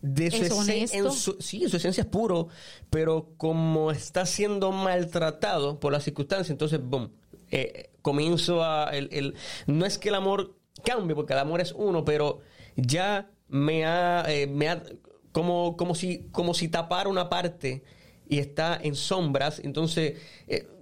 De 0.00 0.30
su, 0.30 0.36
en 0.70 1.10
su, 1.10 1.36
sí, 1.40 1.64
en 1.64 1.68
su 1.68 1.78
esencia 1.78 2.02
es 2.02 2.06
puro, 2.06 2.46
pero 2.90 3.32
como 3.36 3.90
está 3.90 4.24
siendo 4.24 4.70
maltratado 4.70 5.80
por 5.80 5.92
las 5.92 6.04
circunstancias, 6.04 6.50
entonces, 6.50 6.80
boom, 6.80 7.10
eh, 7.50 7.90
comienzo 8.02 8.62
a... 8.62 8.90
El, 8.92 9.34
no 9.66 9.84
es 9.84 9.98
que 9.98 10.10
el 10.10 10.14
amor 10.14 10.56
cambie, 10.84 11.16
porque 11.16 11.32
el 11.32 11.40
amor 11.40 11.60
es 11.60 11.72
uno, 11.72 12.04
pero 12.04 12.38
ya 12.76 13.28
me 13.48 13.84
ha... 13.84 14.24
Eh, 14.28 14.46
me 14.46 14.68
ha 14.68 14.84
como, 15.32 15.76
como, 15.76 15.96
si, 15.96 16.28
como 16.30 16.54
si 16.54 16.68
tapara 16.68 17.08
una 17.08 17.28
parte 17.28 17.82
y 18.28 18.38
está 18.38 18.78
en 18.80 18.94
sombras. 18.94 19.60
Entonces, 19.64 20.20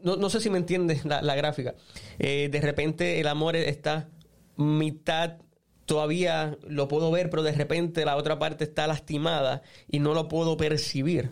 no, 0.03 0.17
no, 0.17 0.29
sé 0.29 0.41
si 0.41 0.51
me 0.51 0.59
entiendes 0.59 1.07
la, 1.07 1.23
la 1.23 1.35
gráfica. 1.35 1.75
de 2.19 2.61
repente 2.63 3.21
el 3.21 3.27
amor 3.29 3.57
está 3.57 4.11
mitad 4.57 5.39
todavía 5.87 6.59
lo 6.69 6.89
puedo 6.89 7.11
ver, 7.11 7.31
pero 7.31 7.43
de 7.43 7.53
repente 7.53 8.05
la 8.05 8.17
otra 8.17 8.39
parte 8.39 8.65
está 8.65 8.87
lastimada 8.87 9.63
y 9.89 10.01
no 10.01 10.15
lo 10.15 10.29
puedo 10.29 10.57
percibir. 10.57 11.31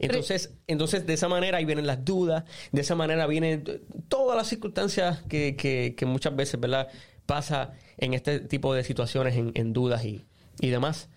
Entonces, 0.00 0.52
entonces 0.66 1.06
de 1.06 1.14
esa 1.14 1.28
manera 1.28 1.58
ahí 1.58 1.64
vienen 1.64 1.86
las 1.86 2.04
dudas, 2.04 2.44
de 2.72 2.80
esa 2.80 2.94
manera 2.94 3.26
vienen 3.26 3.64
todas 4.08 4.36
las 4.36 4.48
circunstancias 4.48 5.22
que, 5.28 5.56
que, 5.56 6.06
muchas 6.06 6.34
veces, 6.34 6.60
¿verdad? 6.60 6.88
Pasa 7.26 7.72
en 7.96 8.12
este 8.12 8.40
tipo 8.40 8.74
de 8.74 8.84
situaciones, 8.84 9.36
en, 9.36 9.52
en 9.54 9.72
dudas 9.72 10.04
y, 10.04 10.24
y 10.60 10.70
demás. 10.70 11.08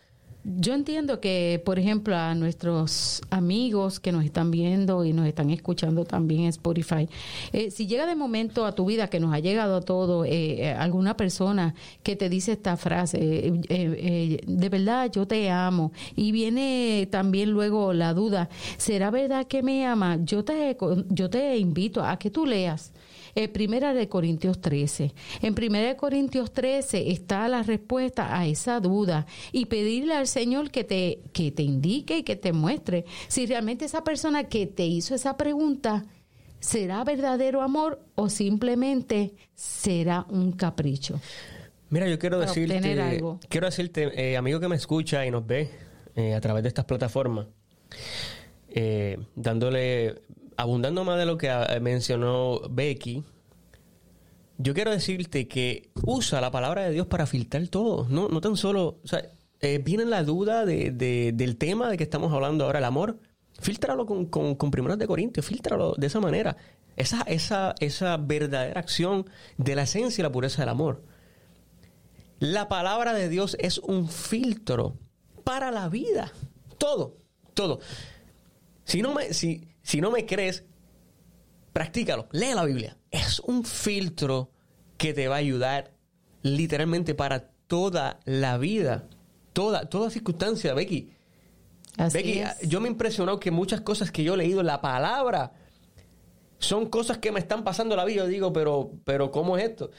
Yo 0.50 0.74
entiendo 0.74 1.20
que, 1.20 1.62
por 1.66 1.78
ejemplo, 1.78 2.16
a 2.16 2.34
nuestros 2.34 3.22
amigos 3.30 4.00
que 4.00 4.14
nos 4.14 4.24
están 4.24 4.50
viendo 4.50 5.04
y 5.04 5.12
nos 5.12 5.28
están 5.28 5.50
escuchando 5.50 6.06
también 6.06 6.44
en 6.44 6.48
Spotify, 6.48 7.10
eh, 7.52 7.70
si 7.70 7.86
llega 7.86 8.06
de 8.06 8.16
momento 8.16 8.66
a 8.66 8.72
tu 8.72 8.86
vida 8.86 9.10
que 9.10 9.20
nos 9.20 9.34
ha 9.34 9.40
llegado 9.40 9.76
a 9.76 9.82
todo 9.82 10.24
eh, 10.24 10.30
eh, 10.64 10.70
alguna 10.72 11.18
persona 11.18 11.76
que 12.02 12.16
te 12.16 12.30
dice 12.30 12.54
esta 12.54 12.78
frase, 12.78 13.18
de 13.20 14.70
verdad 14.70 15.12
yo 15.12 15.28
te 15.28 15.50
amo, 15.50 15.92
y 16.16 16.32
viene 16.32 17.10
también 17.12 17.52
luego 17.52 17.92
la 17.92 18.14
duda, 18.14 18.48
¿será 18.78 19.12
verdad 19.12 19.48
que 19.48 19.62
me 19.62 19.86
ama? 19.86 20.18
Yo 20.24 20.46
te, 20.46 20.78
yo 21.10 21.30
te 21.30 21.58
invito 21.58 22.06
a 22.06 22.18
que 22.18 22.32
tú 22.32 22.46
leas 22.46 22.94
eh, 23.38 23.48
primera 23.50 23.94
de 23.94 24.10
Corintios 24.10 24.60
13. 24.62 25.14
En 25.44 25.54
Primera 25.54 25.90
de 25.90 25.96
Corintios 25.96 26.52
13 26.52 27.12
está 27.12 27.48
la 27.48 27.62
respuesta 27.62 28.36
a 28.36 28.48
esa 28.48 28.80
duda 28.80 29.28
y 29.52 29.68
pedirle 29.68 30.16
al 30.16 30.26
Señor 30.26 30.72
que 30.72 30.84
te, 30.84 31.20
que 31.34 31.52
te 31.52 31.62
indique 31.62 32.18
y 32.18 32.24
que 32.24 32.36
te 32.36 32.52
muestre 32.52 33.06
si 33.28 33.46
realmente 33.46 33.86
esa 33.86 34.04
persona 34.04 34.46
que 34.46 34.66
te 34.66 34.88
hizo 34.88 35.14
esa 35.14 35.38
pregunta 35.38 36.06
será 36.60 37.04
verdadero 37.04 37.62
amor 37.62 38.02
o 38.16 38.28
simplemente 38.28 39.36
será 39.54 40.26
un 40.30 40.54
capricho. 40.54 41.22
Mira, 41.92 42.10
yo 42.10 42.18
quiero 42.18 42.40
decirte, 42.40 43.22
quiero 43.50 43.68
decirte, 43.68 44.32
eh, 44.32 44.36
amigo 44.36 44.60
que 44.60 44.68
me 44.68 44.78
escucha 44.78 45.28
y 45.28 45.30
nos 45.30 45.46
ve 45.46 45.70
eh, 46.16 46.34
a 46.34 46.42
través 46.42 46.64
de 46.64 46.70
estas 46.70 46.86
plataformas, 46.86 47.46
dándole 49.36 50.24
abundando 50.58 51.04
más 51.04 51.18
de 51.18 51.26
lo 51.26 51.38
que 51.38 51.50
ah, 51.50 51.68
mencionó 51.80 52.62
Becky, 52.70 53.24
yo 54.58 54.74
quiero 54.74 54.92
decirte 54.92 55.48
que 55.48 55.92
usa 56.04 56.42
la 56.42 56.52
palabra 56.52 56.84
de 56.84 56.92
Dios 56.92 57.08
para 57.08 57.28
filtrar 57.28 57.68
todo. 57.68 58.08
No, 58.10 58.28
no 58.28 58.42
tan 58.42 58.58
solo, 58.58 59.00
o 59.04 59.08
sea, 59.08 59.24
eh, 59.60 59.80
viene 59.84 60.06
la 60.06 60.24
duda 60.24 60.66
de, 60.66 60.92
del 61.34 61.58
tema 61.58 61.90
de 61.90 61.98
que 61.98 62.04
estamos 62.04 62.34
hablando 62.34 62.66
ahora, 62.66 62.80
el 62.80 62.86
amor. 62.86 63.20
Filtralo 63.60 64.06
con, 64.06 64.26
con, 64.26 64.56
con 64.56 64.70
Primeros 64.70 65.00
de 65.00 65.08
Corintios, 65.08 65.46
filtralo 65.46 65.94
de 65.96 66.08
esa 66.08 66.20
manera. 66.20 66.58
Esa, 66.96 67.22
esa, 67.22 67.76
esa 67.80 68.18
verdadera 68.18 68.80
acción 68.80 69.30
de 69.58 69.76
la 69.76 69.84
esencia 69.84 70.22
y 70.22 70.24
la 70.24 70.32
pureza 70.32 70.64
del 70.64 70.70
amor. 70.70 71.04
la 72.40 72.68
palabra 72.68 73.14
de 73.14 73.30
Dios 73.30 73.56
es 73.60 73.78
un 73.78 74.10
filtro 74.10 74.98
para 75.44 75.72
la 75.72 75.90
vida. 75.90 76.32
Todo, 76.78 77.18
todo. 77.54 77.80
Si 78.84 79.02
no 79.02 79.14
me, 79.14 79.34
si, 79.34 79.68
si 79.88 80.02
no 80.02 80.12
me 80.12 80.26
crees, 80.26 80.66
practícalo, 81.72 82.28
lee 82.34 82.54
la 82.54 82.66
Biblia. 82.66 82.98
Es 83.10 83.40
un 83.40 83.64
filtro 83.64 84.52
que 84.98 85.14
te 85.14 85.30
va 85.30 85.36
a 85.36 85.38
ayudar 85.38 85.94
literalmente 86.42 87.16
para 87.16 87.52
toda 87.68 88.20
la 88.26 88.58
vida, 88.58 89.08
toda, 89.54 89.88
toda 89.88 90.10
circunstancia, 90.10 90.74
Becky. 90.74 91.14
Becky, 92.12 92.42
yo 92.68 92.82
me 92.82 92.90
he 92.90 92.92
impresionado 92.92 93.40
que 93.40 93.50
muchas 93.50 93.80
cosas 93.80 94.12
que 94.12 94.26
yo 94.26 94.34
he 94.34 94.38
leído 94.38 94.62
la 94.62 94.82
palabra 94.82 95.54
son 96.60 96.88
cosas 96.88 97.20
que 97.20 97.32
me 97.32 97.40
están 97.40 97.64
pasando 97.64 97.96
la 97.96 98.04
vida. 98.04 98.24
Yo 98.24 98.28
digo, 98.28 98.52
pero, 98.52 98.92
pero 99.06 99.32
¿cómo 99.32 99.58
es 99.58 99.70
esto? 99.70 99.92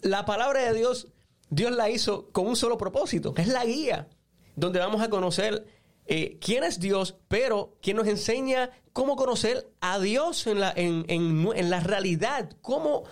La 0.00 0.24
palabra 0.24 0.62
de 0.62 0.72
Dios, 0.72 1.08
Dios 1.50 1.72
la 1.72 1.90
hizo 1.90 2.30
con 2.32 2.46
un 2.46 2.56
solo 2.56 2.78
propósito, 2.78 3.34
es 3.36 3.48
la 3.48 3.66
guía, 3.66 4.08
donde 4.56 4.78
vamos 4.78 5.02
a 5.02 5.10
conocer 5.10 5.66
eh, 6.12 6.38
quién 6.40 6.64
es 6.64 6.80
Dios, 6.80 7.14
pero 7.28 7.76
quien 7.80 7.96
nos 7.96 8.08
enseña 8.08 8.70
cómo 8.92 9.14
conocer 9.14 9.70
a 9.80 10.00
Dios 10.00 10.44
en 10.48 10.58
la, 10.58 10.72
en, 10.74 11.04
en, 11.08 11.70
la 11.70 11.78
realidad, 11.78 12.50
cómo, 12.62 13.04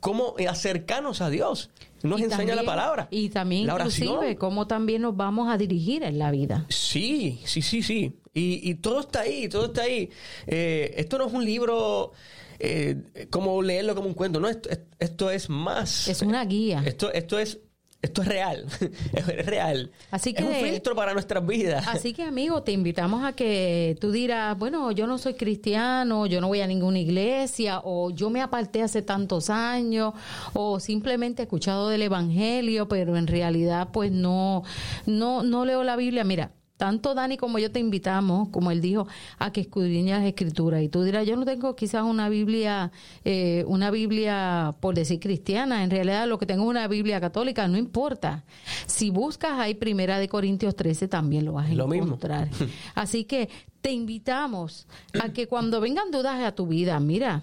cómo 0.00 0.34
acercarnos 0.48 1.20
a 1.20 1.28
Dios. 1.28 1.68
Nos 2.02 2.18
enseña 2.18 2.54
la 2.54 2.62
palabra. 2.62 3.08
Y 3.10 3.28
también, 3.28 3.68
inclusive, 3.68 4.36
cómo 4.36 4.66
también 4.66 5.02
nos 5.02 5.14
vamos 5.14 5.50
a 5.50 5.58
dirigir 5.58 6.02
en 6.02 6.18
la 6.18 6.30
vida. 6.30 6.64
Sí, 6.70 7.42
sí, 7.44 7.60
sí, 7.60 7.82
sí. 7.82 8.14
Y, 8.32 8.74
todo 8.76 9.00
está 9.00 9.20
ahí, 9.20 9.50
todo 9.50 9.66
está 9.66 9.82
ahí. 9.82 10.08
Eh, 10.46 10.94
esto 10.96 11.18
no 11.18 11.26
es 11.26 11.34
un 11.34 11.44
libro 11.44 12.12
eh, 12.58 13.28
como 13.28 13.60
leerlo 13.60 13.94
como 13.94 14.08
un 14.08 14.14
cuento, 14.14 14.40
no, 14.40 14.48
esto, 14.48 14.70
esto 14.98 15.30
es 15.30 15.50
más. 15.50 16.08
Es 16.08 16.22
una 16.22 16.42
guía. 16.46 16.82
Esto, 16.86 17.12
esto 17.12 17.38
es 17.38 17.58
esto 18.06 18.22
es 18.22 18.28
real, 18.28 18.66
es 19.12 19.46
real. 19.46 19.90
Así 20.10 20.32
que, 20.32 20.42
es 20.42 20.48
un 20.48 20.54
filtro 20.54 20.94
para 20.94 21.12
nuestras 21.12 21.46
vidas. 21.46 21.86
Así 21.88 22.12
que, 22.12 22.22
amigo, 22.22 22.62
te 22.62 22.72
invitamos 22.72 23.24
a 23.24 23.32
que 23.34 23.96
tú 24.00 24.10
dirás, 24.10 24.58
bueno, 24.58 24.90
yo 24.92 25.06
no 25.06 25.18
soy 25.18 25.34
cristiano, 25.34 26.26
yo 26.26 26.40
no 26.40 26.48
voy 26.48 26.60
a 26.60 26.66
ninguna 26.66 26.98
iglesia, 26.98 27.80
o 27.84 28.10
yo 28.10 28.30
me 28.30 28.40
aparté 28.40 28.82
hace 28.82 29.02
tantos 29.02 29.50
años, 29.50 30.14
o 30.54 30.80
simplemente 30.80 31.42
he 31.42 31.44
escuchado 31.44 31.88
del 31.88 32.02
Evangelio, 32.02 32.88
pero 32.88 33.16
en 33.16 33.26
realidad, 33.26 33.88
pues 33.92 34.10
no, 34.12 34.62
no, 35.06 35.42
no 35.42 35.64
leo 35.64 35.84
la 35.84 35.96
Biblia. 35.96 36.24
Mira, 36.24 36.50
tanto 36.76 37.14
Dani 37.14 37.36
como 37.36 37.58
yo 37.58 37.70
te 37.70 37.80
invitamos, 37.80 38.48
como 38.50 38.70
él 38.70 38.80
dijo, 38.80 39.06
a 39.38 39.52
que 39.52 39.62
escudriñes 39.62 40.18
las 40.18 40.26
escrituras. 40.26 40.82
Y 40.82 40.88
tú 40.88 41.02
dirás, 41.02 41.26
yo 41.26 41.36
no 41.36 41.44
tengo 41.44 41.74
quizás 41.74 42.04
una 42.04 42.28
Biblia, 42.28 42.92
eh, 43.24 43.64
una 43.66 43.90
Biblia 43.90 44.74
por 44.80 44.94
decir 44.94 45.20
cristiana. 45.20 45.84
En 45.84 45.90
realidad 45.90 46.26
lo 46.26 46.38
que 46.38 46.46
tengo 46.46 46.64
es 46.64 46.68
una 46.68 46.88
Biblia 46.88 47.20
católica, 47.20 47.66
no 47.68 47.78
importa. 47.78 48.44
Si 48.86 49.10
buscas 49.10 49.52
ahí 49.58 49.74
Primera 49.74 50.18
de 50.18 50.28
Corintios 50.28 50.76
13, 50.76 51.08
también 51.08 51.44
lo 51.44 51.54
vas 51.54 51.70
a 51.70 51.74
lo 51.74 51.92
encontrar. 51.92 52.48
Así 52.94 53.24
que 53.24 53.48
te 53.80 53.92
invitamos 53.92 54.86
a 55.22 55.32
que 55.32 55.46
cuando 55.46 55.80
vengan 55.80 56.10
dudas 56.10 56.42
a 56.42 56.52
tu 56.52 56.66
vida, 56.66 56.98
mira, 57.00 57.42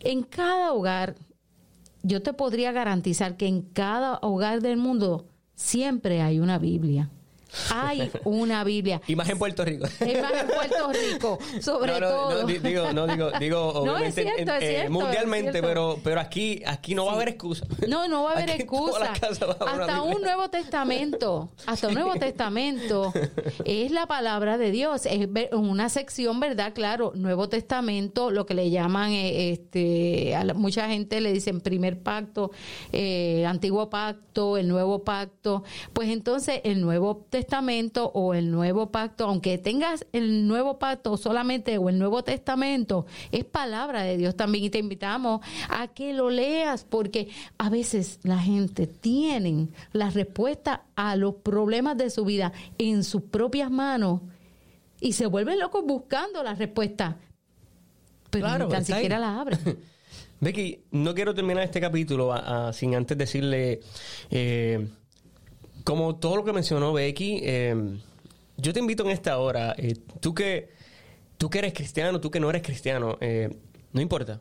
en 0.00 0.22
cada 0.22 0.72
hogar, 0.72 1.16
yo 2.02 2.22
te 2.22 2.32
podría 2.32 2.72
garantizar 2.72 3.36
que 3.36 3.46
en 3.46 3.62
cada 3.62 4.18
hogar 4.22 4.60
del 4.60 4.76
mundo 4.76 5.26
siempre 5.54 6.20
hay 6.20 6.40
una 6.40 6.58
Biblia. 6.58 7.10
Hay 7.70 8.10
una 8.24 8.64
Biblia. 8.64 9.00
Y 9.06 9.16
más 9.16 9.28
en 9.28 9.38
Puerto 9.38 9.64
Rico. 9.64 9.86
Y 10.00 10.16
más 10.20 10.32
en 10.32 10.46
Puerto 10.46 10.92
Rico, 10.92 11.38
sobre 11.60 11.92
todo. 12.00 12.42
No, 12.42 12.46
digo, 12.46 12.92
no, 12.92 13.06
digo, 13.06 13.30
digo 13.38 13.68
obviamente, 13.74 14.32
eh, 14.60 14.88
mundialmente, 14.88 15.60
pero, 15.62 15.98
pero 16.02 16.20
aquí, 16.20 16.62
aquí 16.66 16.94
no 16.94 17.06
va 17.06 17.12
a 17.12 17.14
haber 17.16 17.28
excusa. 17.28 17.66
No, 17.88 18.08
no 18.08 18.24
va 18.24 18.32
a 18.32 18.32
haber 18.34 18.50
excusa. 18.60 19.12
Hasta 19.12 20.02
un 20.02 20.22
Nuevo 20.22 20.48
Testamento, 20.50 21.50
hasta 21.66 21.88
un 21.88 21.94
Nuevo 21.94 22.14
Testamento 22.14 23.12
es 23.64 23.90
la 23.90 24.06
palabra 24.06 24.58
de 24.58 24.70
Dios. 24.70 25.06
Es 25.06 25.28
una 25.52 25.88
sección, 25.88 26.40
¿verdad? 26.40 26.72
Claro, 26.74 27.12
Nuevo 27.14 27.48
Testamento, 27.48 28.30
lo 28.30 28.46
que 28.46 28.54
le 28.54 28.70
llaman, 28.70 29.12
eh, 29.12 29.52
este, 29.52 30.34
a 30.34 30.44
mucha 30.54 30.88
gente 30.88 31.20
le 31.20 31.32
dicen 31.32 31.60
primer 31.60 32.00
pacto, 32.00 32.50
eh, 32.92 33.44
antiguo 33.46 33.90
pacto, 33.90 34.56
el 34.56 34.68
nuevo 34.68 35.04
pacto. 35.04 35.62
Pues 35.92 36.08
entonces 36.08 36.60
el 36.64 36.80
Nuevo 36.80 37.26
Testamento 37.28 37.41
Testamento 37.42 38.12
o 38.14 38.34
el 38.34 38.52
Nuevo 38.52 38.92
Pacto, 38.92 39.24
aunque 39.24 39.58
tengas 39.58 40.06
el 40.12 40.46
Nuevo 40.46 40.78
Pacto 40.78 41.16
solamente 41.16 41.76
o 41.76 41.88
el 41.88 41.98
Nuevo 41.98 42.22
Testamento, 42.22 43.04
es 43.32 43.44
palabra 43.44 44.04
de 44.04 44.16
Dios 44.16 44.36
también. 44.36 44.64
Y 44.64 44.70
te 44.70 44.78
invitamos 44.78 45.40
a 45.68 45.88
que 45.88 46.12
lo 46.12 46.30
leas 46.30 46.84
porque 46.84 47.28
a 47.58 47.68
veces 47.68 48.20
la 48.22 48.38
gente 48.38 48.86
tiene 48.86 49.70
la 49.92 50.10
respuesta 50.10 50.84
a 50.94 51.16
los 51.16 51.34
problemas 51.34 51.96
de 51.96 52.10
su 52.10 52.24
vida 52.24 52.52
en 52.78 53.02
sus 53.02 53.22
propias 53.22 53.72
manos 53.72 54.20
y 55.00 55.14
se 55.14 55.26
vuelven 55.26 55.58
locos 55.58 55.84
buscando 55.84 56.44
la 56.44 56.54
respuesta, 56.54 57.16
pero 58.30 58.56
ni 58.56 58.68
tan 58.68 58.84
siquiera 58.84 59.18
la 59.18 59.40
abren. 59.40 59.58
Becky, 60.40 60.84
no 60.92 61.12
quiero 61.12 61.34
terminar 61.34 61.64
este 61.64 61.80
capítulo 61.80 62.32
sin 62.72 62.94
antes 62.94 63.18
decirle 63.18 63.80
eh, 64.30 64.88
como 65.84 66.16
todo 66.16 66.36
lo 66.36 66.44
que 66.44 66.52
mencionó 66.52 66.92
Becky, 66.92 67.40
em, 67.42 68.00
yo 68.56 68.72
te 68.72 68.80
invito 68.80 69.02
en 69.04 69.10
esta 69.10 69.38
hora, 69.38 69.74
eh, 69.76 69.96
tú, 70.20 70.34
que, 70.34 70.70
tú 71.38 71.50
que 71.50 71.58
eres 71.58 71.72
cristiano, 71.72 72.20
tú 72.20 72.30
que 72.30 72.40
no 72.40 72.50
eres 72.50 72.62
cristiano, 72.62 73.18
eh, 73.20 73.50
no 73.92 74.00
importa. 74.00 74.40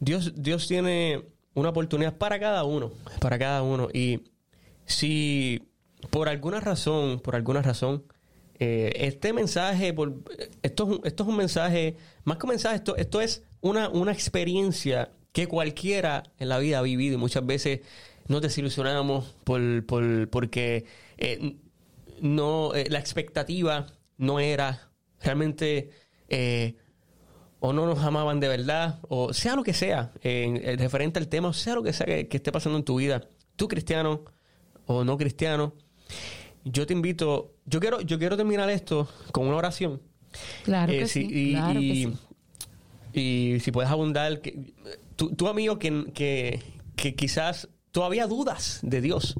Dios, 0.00 0.32
Dios 0.36 0.68
tiene 0.68 1.24
una 1.54 1.70
oportunidad 1.70 2.16
para 2.16 2.38
cada 2.38 2.64
uno, 2.64 2.92
para 3.20 3.38
cada 3.38 3.62
uno. 3.62 3.88
Y 3.92 4.20
si 4.84 5.62
por 6.10 6.28
alguna 6.28 6.60
razón, 6.60 7.20
por 7.20 7.34
alguna 7.34 7.62
razón, 7.62 8.04
eh, 8.58 8.92
este 8.96 9.32
mensaje, 9.32 9.92
por, 9.92 10.14
esto, 10.62 11.00
esto 11.04 11.22
es 11.22 11.28
un 11.28 11.36
mensaje, 11.36 11.96
más 12.24 12.38
que 12.38 12.46
un 12.46 12.50
mensaje, 12.50 12.76
esto, 12.76 12.96
esto 12.96 13.20
es 13.20 13.42
una, 13.60 13.88
una 13.88 14.12
experiencia 14.12 15.12
que 15.32 15.46
cualquiera 15.46 16.24
en 16.38 16.48
la 16.48 16.58
vida 16.58 16.78
ha 16.78 16.82
vivido 16.82 17.14
y 17.14 17.18
muchas 17.18 17.44
veces 17.46 17.80
nos 18.28 18.42
desilusionamos 18.42 19.34
por, 19.44 19.84
por, 19.86 20.28
porque 20.28 20.84
eh, 21.16 21.56
no, 22.20 22.74
eh, 22.74 22.86
la 22.90 22.98
expectativa 22.98 23.86
no 24.18 24.38
era 24.38 24.90
realmente 25.20 25.90
eh, 26.28 26.76
o 27.60 27.72
no 27.72 27.86
nos 27.86 27.98
amaban 28.00 28.38
de 28.38 28.48
verdad, 28.48 29.00
o 29.08 29.32
sea 29.32 29.56
lo 29.56 29.64
que 29.64 29.72
sea, 29.72 30.12
en, 30.22 30.78
referente 30.78 31.18
al 31.18 31.28
tema, 31.28 31.48
o 31.48 31.52
sea 31.52 31.74
lo 31.74 31.82
que 31.82 31.92
sea 31.92 32.06
que, 32.06 32.28
esté 32.30 32.52
pasando 32.52 32.78
en 32.78 32.84
tu 32.84 32.96
vida, 32.96 33.28
tú 33.56 33.66
cristiano 33.66 34.24
o 34.86 35.04
no 35.04 35.16
cristiano, 35.16 35.74
yo 36.64 36.86
te 36.86 36.92
invito, 36.92 37.56
yo 37.64 37.80
quiero, 37.80 38.00
yo 38.02 38.18
quiero 38.18 38.36
terminar 38.36 38.68
esto 38.70 39.08
con 39.32 39.46
una 39.46 39.56
oración. 39.56 40.02
Claro 40.64 40.92
que 40.92 41.08
sí. 41.08 41.26
Y, 41.30 41.52
claro 41.52 41.80
que 41.80 41.94
sí. 43.14 43.20
y, 43.20 43.60
si 43.60 43.72
puedes 43.72 43.90
abundar, 43.90 44.40
que, 44.40 44.74
tu, 45.16 45.48
amigo 45.48 45.78
que, 45.78 46.12
que, 46.12 46.62
que 46.94 47.14
quizás 47.14 47.68
todavía 47.92 48.26
dudas 48.26 48.80
de 48.82 49.00
Dios. 49.00 49.34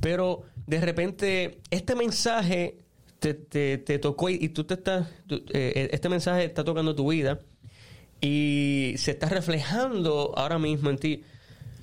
Pero 0.00 0.44
de 0.66 0.80
repente 0.80 1.60
este 1.70 1.94
mensaje 1.94 2.78
te, 3.18 3.34
te, 3.34 3.98
tocó 3.98 4.30
y, 4.30 4.48
tú 4.48 4.64
te 4.64 4.74
estás, 4.74 5.08
eh, 5.28 5.90
este 5.92 6.08
mensaje 6.08 6.44
está 6.44 6.64
tocando 6.64 6.94
tu 6.94 7.10
vida 7.10 7.40
y 8.20 8.94
se 8.96 9.12
está 9.12 9.28
reflejando 9.28 10.32
ahora 10.36 10.58
mismo 10.58 10.90
en 10.90 10.98
ti. 10.98 11.24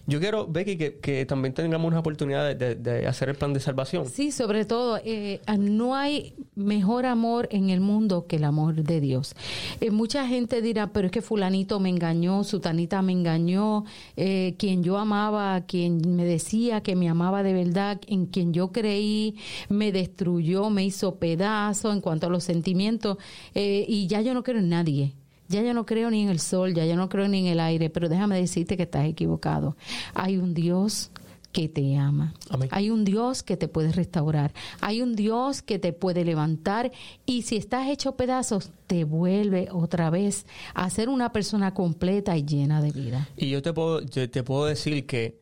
Yo 0.09 0.21
quiero, 0.21 0.47
Becky, 0.47 0.77
que, 0.77 1.25
también 1.25 1.53
tengamos 1.53 1.89
una 1.89 1.99
oportunidad 1.99 2.55
de, 2.55 3.07
hacer 3.07 3.27
el 3.27 3.35
plan 3.35 3.51
de 3.51 3.59
salvación. 3.59 4.05
Sí, 4.07 4.31
sobre 4.31 4.63
todo, 4.63 5.01
eh, 5.03 5.41
no 5.59 5.95
hay 5.95 6.33
mejor 6.55 7.05
amor 7.05 7.49
en 7.51 7.69
el 7.69 7.81
mundo 7.81 8.25
que 8.25 8.37
el 8.37 8.45
amor 8.45 8.75
de 8.75 9.01
Dios. 9.01 9.35
Eh, 9.81 9.91
mucha 9.91 10.25
gente 10.25 10.61
dirá, 10.61 10.93
pero 10.93 11.07
es 11.07 11.11
que 11.11 11.21
fulanito 11.21 11.81
me 11.81 11.89
engañó, 11.89 12.45
sutanita 12.45 13.01
me 13.01 13.11
engañó, 13.11 13.83
eh, 14.15 14.55
quien 14.57 14.81
yo 14.81 14.97
amaba, 14.97 15.59
quien 15.67 16.15
me 16.15 16.23
decía 16.23 16.79
que 16.79 16.95
me 16.95 17.09
amaba 17.09 17.43
de 17.43 17.51
verdad, 17.51 17.99
en 18.07 18.27
quien 18.27 18.53
yo 18.53 18.71
creí, 18.71 19.35
me 19.67 19.91
destruyó, 19.91 20.69
me 20.69 20.85
hizo 20.85 21.15
pedazo 21.15 21.91
en 21.91 21.99
cuanto 21.99 22.27
a 22.27 22.29
los 22.29 22.45
sentimientos, 22.45 23.17
y 23.53 24.07
ya 24.07 24.21
yo 24.21 24.33
no 24.33 24.43
creo 24.43 24.59
en 24.59 24.69
nadie. 24.69 25.15
Ya 25.49 25.61
yo 25.61 25.73
no 25.73 25.85
creo 25.85 26.09
ni 26.09 26.23
en 26.23 26.29
el 26.29 26.39
sol, 26.39 26.73
ya 26.73 26.85
yo 26.85 26.95
no 26.95 27.09
creo 27.09 27.27
ni 27.27 27.39
en 27.39 27.45
el 27.47 27.59
aire, 27.59 27.89
pero 27.89 28.09
déjame 28.09 28.39
decirte 28.39 28.77
que 28.77 28.83
estás 28.83 29.05
equivocado. 29.05 29.75
Hay 30.13 30.37
un 30.37 30.53
Dios 30.53 31.11
que 31.51 31.69
te 31.69 31.97
ama. 31.97 32.33
Hay 32.69 32.91
un 32.91 33.03
Dios 33.03 33.41
que 33.41 33.57
te 33.57 33.67
puede 33.67 33.91
restaurar. 33.91 34.53
Hay 34.81 35.01
un 35.01 35.15
Dios 35.15 35.61
que 35.61 35.79
te 35.79 35.91
puede 35.93 36.23
levantar 36.23 36.91
y 37.25 37.43
si 37.43 37.55
estás 37.55 37.87
hecho 37.89 38.15
pedazos, 38.15 38.71
te 38.85 39.05
vuelve 39.05 39.69
otra 39.71 40.09
vez 40.09 40.45
a 40.75 40.89
ser 40.89 41.09
una 41.09 41.31
persona 41.31 41.73
completa 41.73 42.37
y 42.37 42.45
llena 42.45 42.81
de 42.81 42.91
vida. 42.91 43.27
Y 43.37 43.49
yo 43.49 43.61
te 43.61 43.73
puedo, 43.73 44.05
te 44.05 44.43
puedo 44.43 44.65
decir 44.65 45.05
que 45.07 45.39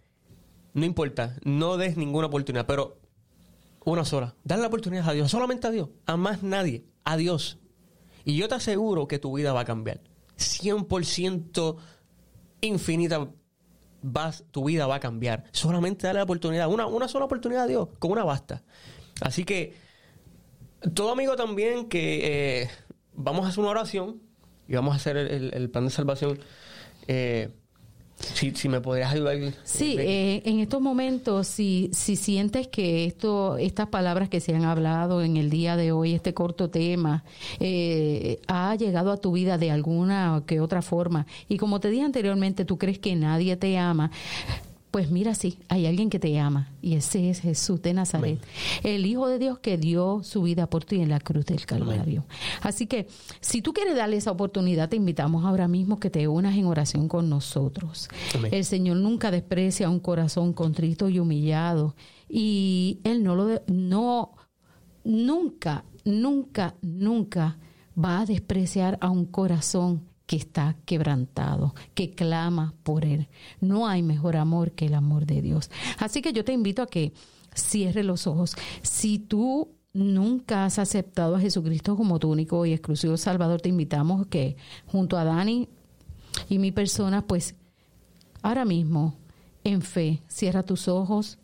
no 0.74 0.86
importa, 0.86 1.36
no 1.44 1.78
des 1.78 1.98
ninguna 1.98 2.28
oportunidad, 2.28 2.66
pero 2.66 2.98
una 3.84 4.06
sola. 4.06 4.36
Dale 4.44 4.62
la 4.62 4.68
oportunidad 4.68 5.10
a 5.10 5.14
Dios, 5.14 5.32
solamente 5.32 5.68
a 5.68 5.72
Dios, 5.72 5.90
a 6.06 6.18
más 6.18 6.44
nadie, 6.44 6.86
a 7.04 7.18
Dios. 7.18 7.60
Y 8.26 8.36
yo 8.36 8.48
te 8.48 8.56
aseguro 8.56 9.08
que 9.08 9.20
tu 9.20 9.38
vida 9.38 9.54
va 9.54 9.62
a 9.62 9.66
cambiar. 9.66 10.02
100% 10.38 11.78
infinita 12.62 13.30
vas, 14.02 14.44
tu 14.52 14.66
vida 14.66 14.88
va 14.88 14.96
a 14.96 15.00
cambiar. 15.00 15.46
Solamente 15.52 16.08
dale 16.08 16.20
la 16.20 16.24
oportunidad, 16.24 16.68
una, 16.68 16.88
una 16.88 17.08
sola 17.08 17.26
oportunidad 17.26 17.64
a 17.64 17.68
Dios, 17.68 17.90
con 18.00 18.12
una 18.12 18.24
basta. 18.24 18.64
Así 19.22 19.46
que, 19.46 19.74
todo 20.94 21.12
amigo 21.12 21.36
también 21.36 21.88
que 21.88 22.62
eh, 22.64 22.70
vamos 23.14 23.46
a 23.46 23.50
hacer 23.50 23.60
una 23.60 23.70
oración 23.70 24.22
y 24.68 24.76
vamos 24.76 24.94
a 24.94 24.98
hacer 24.98 25.18
el, 25.18 25.70
plan 25.70 25.86
de 25.86 25.92
salvación. 25.92 26.40
Eh, 27.08 27.50
si, 28.20 28.52
si 28.52 28.70
me 28.70 28.82
podrías 28.82 29.14
ayudar. 29.14 29.38
Sí, 29.64 29.96
eh, 30.00 30.42
en 30.46 30.60
estos 30.60 30.82
momentos, 30.82 31.48
si, 31.48 31.90
si 31.94 32.16
sientes 32.16 32.68
que 32.68 33.06
esto, 33.06 33.58
estas 33.58 33.88
palabras 33.88 34.30
que 34.30 34.40
se 34.40 34.56
han 34.56 34.64
hablado 34.64 35.22
en 35.22 35.38
el 35.38 35.50
día 35.50 35.76
de 35.76 35.92
hoy, 35.92 36.14
este 36.14 36.34
corto 36.34 36.70
tema, 36.70 37.24
eh, 37.60 38.40
ha 38.48 38.76
llegado 38.76 39.12
a 39.12 39.18
tu 39.18 39.32
vida 39.32 39.58
de 39.58 39.72
alguna 39.72 40.44
que 40.46 40.60
otra 40.60 40.82
forma, 40.82 41.28
y 41.50 41.58
como 41.58 41.80
te 41.80 41.90
dije 41.90 42.04
anteriormente, 42.04 42.66
tú 42.66 42.78
crees 42.78 43.00
que 43.00 43.16
nadie 43.16 43.58
te 43.58 43.78
ama, 43.78 44.12
pues 44.96 45.12
mira, 45.12 45.36
sí, 45.36 45.60
hay 45.68 45.88
alguien 45.88 46.10
que 46.10 46.20
te 46.20 46.40
ama 46.40 46.70
y 46.82 46.96
ese 46.96 47.30
es 47.30 47.42
Jesús 47.42 47.82
de 47.82 47.94
Nazaret, 47.94 48.40
el 48.82 49.06
Hijo 49.06 49.28
de 49.28 49.40
Dios 49.40 49.60
que 49.60 49.78
dio 49.78 50.22
su 50.24 50.44
vida 50.44 50.70
por 50.70 50.86
ti 50.86 51.02
en 51.02 51.10
la 51.10 51.20
cruz 51.20 51.46
del 51.46 51.66
Calvario. 51.66 52.24
Así 52.62 52.88
que 52.88 53.06
si 53.42 53.62
tú 53.62 53.74
quieres 53.74 53.98
darle 53.98 54.16
esa 54.16 54.32
oportunidad, 54.32 54.88
te 54.88 54.96
invitamos 54.96 55.44
ahora 55.44 55.68
mismo 55.68 56.00
que 56.00 56.10
te 56.10 56.30
unas 56.30 56.56
en 56.56 56.64
oración 56.64 57.10
con 57.10 57.28
nosotros. 57.30 58.08
El 58.50 58.64
Señor 58.64 58.96
nunca 58.96 59.32
desprecia 59.32 59.90
un 59.90 60.00
corazón 60.00 60.54
contrito 60.54 61.10
y 61.10 61.20
humillado 61.20 61.94
y 62.30 63.02
Él 63.04 63.22
no 63.22 63.36
lo, 63.36 63.64
no, 63.68 64.32
nunca, 65.04 65.84
nunca, 66.06 66.76
nunca 66.82 67.58
va 68.02 68.22
a 68.22 68.26
despreciar 68.26 68.98
a 69.02 69.10
un 69.10 69.26
corazón 69.26 70.08
que 70.26 70.36
está 70.36 70.76
quebrantado, 70.86 71.76
que 71.94 72.12
clama 72.12 72.74
por 72.84 73.06
Él. 73.06 73.28
No 73.62 73.88
hay 73.88 74.02
mejor 74.02 74.38
amor 74.38 74.72
que 74.72 74.88
el 74.88 74.96
amor 74.96 75.26
de 75.26 75.42
Dios. 75.42 75.70
Así 76.00 76.22
que 76.22 76.34
yo 76.34 76.44
te 76.44 76.54
invito 76.54 76.82
a 76.82 76.88
que 76.88 77.14
cierre 77.54 78.04
los 78.04 78.28
ojos. 78.28 78.56
Si 78.82 79.20
tú 79.20 79.70
nunca 79.94 80.66
has 80.66 80.80
aceptado 80.80 81.36
a 81.36 81.40
Jesucristo 81.40 81.96
como 81.96 82.20
tu 82.20 82.32
único 82.32 82.66
y 82.66 82.74
exclusivo 82.74 83.18
Salvador, 83.18 83.62
te 83.62 83.70
invitamos 83.70 84.28
que 84.28 84.58
junto 84.86 85.18
a 85.18 85.24
Dani 85.24 85.70
y 86.50 86.60
mi 86.60 86.72
persona, 86.72 87.26
pues 87.26 87.56
ahora 88.42 88.66
mismo, 88.66 89.16
en 89.64 89.82
fe, 89.82 90.22
cierra 90.28 90.64
tus 90.64 90.88
ojos 90.88 91.38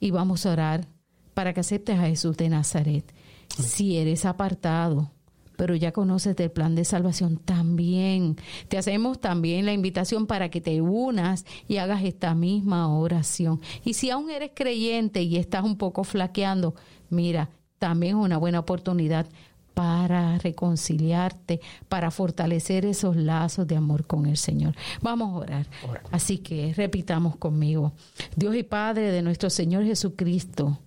y 0.00 0.10
vamos 0.10 0.46
a 0.46 0.52
orar 0.52 0.88
para 1.34 1.52
que 1.52 1.60
aceptes 1.60 1.98
a 1.98 2.06
Jesús 2.06 2.36
de 2.36 2.48
Nazaret. 2.48 3.12
Si 3.48 3.96
eres 3.96 4.24
apartado, 4.24 5.10
pero 5.58 5.74
ya 5.74 5.90
conoces 5.90 6.36
del 6.36 6.52
plan 6.52 6.76
de 6.76 6.84
salvación 6.84 7.36
también. 7.36 8.36
Te 8.68 8.78
hacemos 8.78 9.20
también 9.20 9.66
la 9.66 9.72
invitación 9.72 10.28
para 10.28 10.50
que 10.50 10.60
te 10.60 10.80
unas 10.80 11.44
y 11.66 11.78
hagas 11.78 12.04
esta 12.04 12.32
misma 12.36 12.96
oración. 12.96 13.60
Y 13.84 13.94
si 13.94 14.08
aún 14.08 14.30
eres 14.30 14.52
creyente 14.54 15.20
y 15.22 15.36
estás 15.36 15.64
un 15.64 15.76
poco 15.76 16.04
flaqueando, 16.04 16.76
mira, 17.10 17.50
también 17.80 18.16
es 18.16 18.24
una 18.24 18.38
buena 18.38 18.60
oportunidad 18.60 19.26
para 19.74 20.38
reconciliarte, 20.38 21.60
para 21.88 22.12
fortalecer 22.12 22.86
esos 22.86 23.16
lazos 23.16 23.66
de 23.66 23.74
amor 23.74 24.06
con 24.06 24.26
el 24.26 24.36
Señor. 24.36 24.76
Vamos 25.02 25.30
a 25.30 25.38
orar. 25.38 25.66
Así 26.12 26.38
que 26.38 26.72
repitamos 26.72 27.34
conmigo. 27.34 27.94
Dios 28.36 28.54
y 28.54 28.62
Padre 28.62 29.10
de 29.10 29.22
nuestro 29.22 29.50
Señor 29.50 29.84
Jesucristo, 29.84 30.78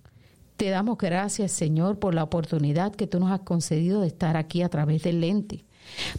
te 0.62 0.70
damos 0.70 0.96
gracias, 0.96 1.50
Señor, 1.50 1.98
por 1.98 2.14
la 2.14 2.22
oportunidad 2.22 2.94
que 2.94 3.08
tú 3.08 3.18
nos 3.18 3.32
has 3.32 3.40
concedido 3.40 4.00
de 4.00 4.06
estar 4.06 4.36
aquí 4.36 4.62
a 4.62 4.68
través 4.68 5.02
del 5.02 5.20
lente, 5.20 5.64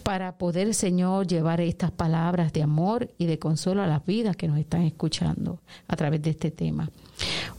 para 0.03 0.37
poder, 0.37 0.73
Señor, 0.73 1.27
llevar 1.27 1.61
estas 1.61 1.91
palabras 1.91 2.51
de 2.51 2.61
amor 2.61 3.09
y 3.17 3.25
de 3.25 3.39
consuelo 3.39 3.81
a 3.81 3.87
las 3.87 4.05
vidas 4.05 4.35
que 4.35 4.49
nos 4.49 4.59
están 4.59 4.81
escuchando 4.81 5.61
a 5.87 5.95
través 5.95 6.21
de 6.23 6.31
este 6.31 6.51
tema. 6.51 6.91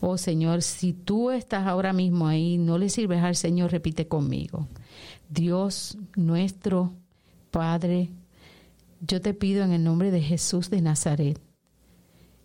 Oh 0.02 0.18
Señor, 0.18 0.60
si 0.60 0.92
tú 0.92 1.30
estás 1.30 1.66
ahora 1.66 1.94
mismo 1.94 2.26
ahí, 2.26 2.58
no 2.58 2.76
le 2.76 2.90
sirves 2.90 3.22
al 3.22 3.34
Señor, 3.34 3.72
repite 3.72 4.06
conmigo. 4.06 4.68
Dios 5.30 5.96
nuestro 6.16 6.92
Padre, 7.50 8.10
yo 9.00 9.22
te 9.22 9.32
pido 9.32 9.64
en 9.64 9.72
el 9.72 9.82
nombre 9.82 10.10
de 10.10 10.20
Jesús 10.20 10.68
de 10.68 10.82
Nazaret, 10.82 11.40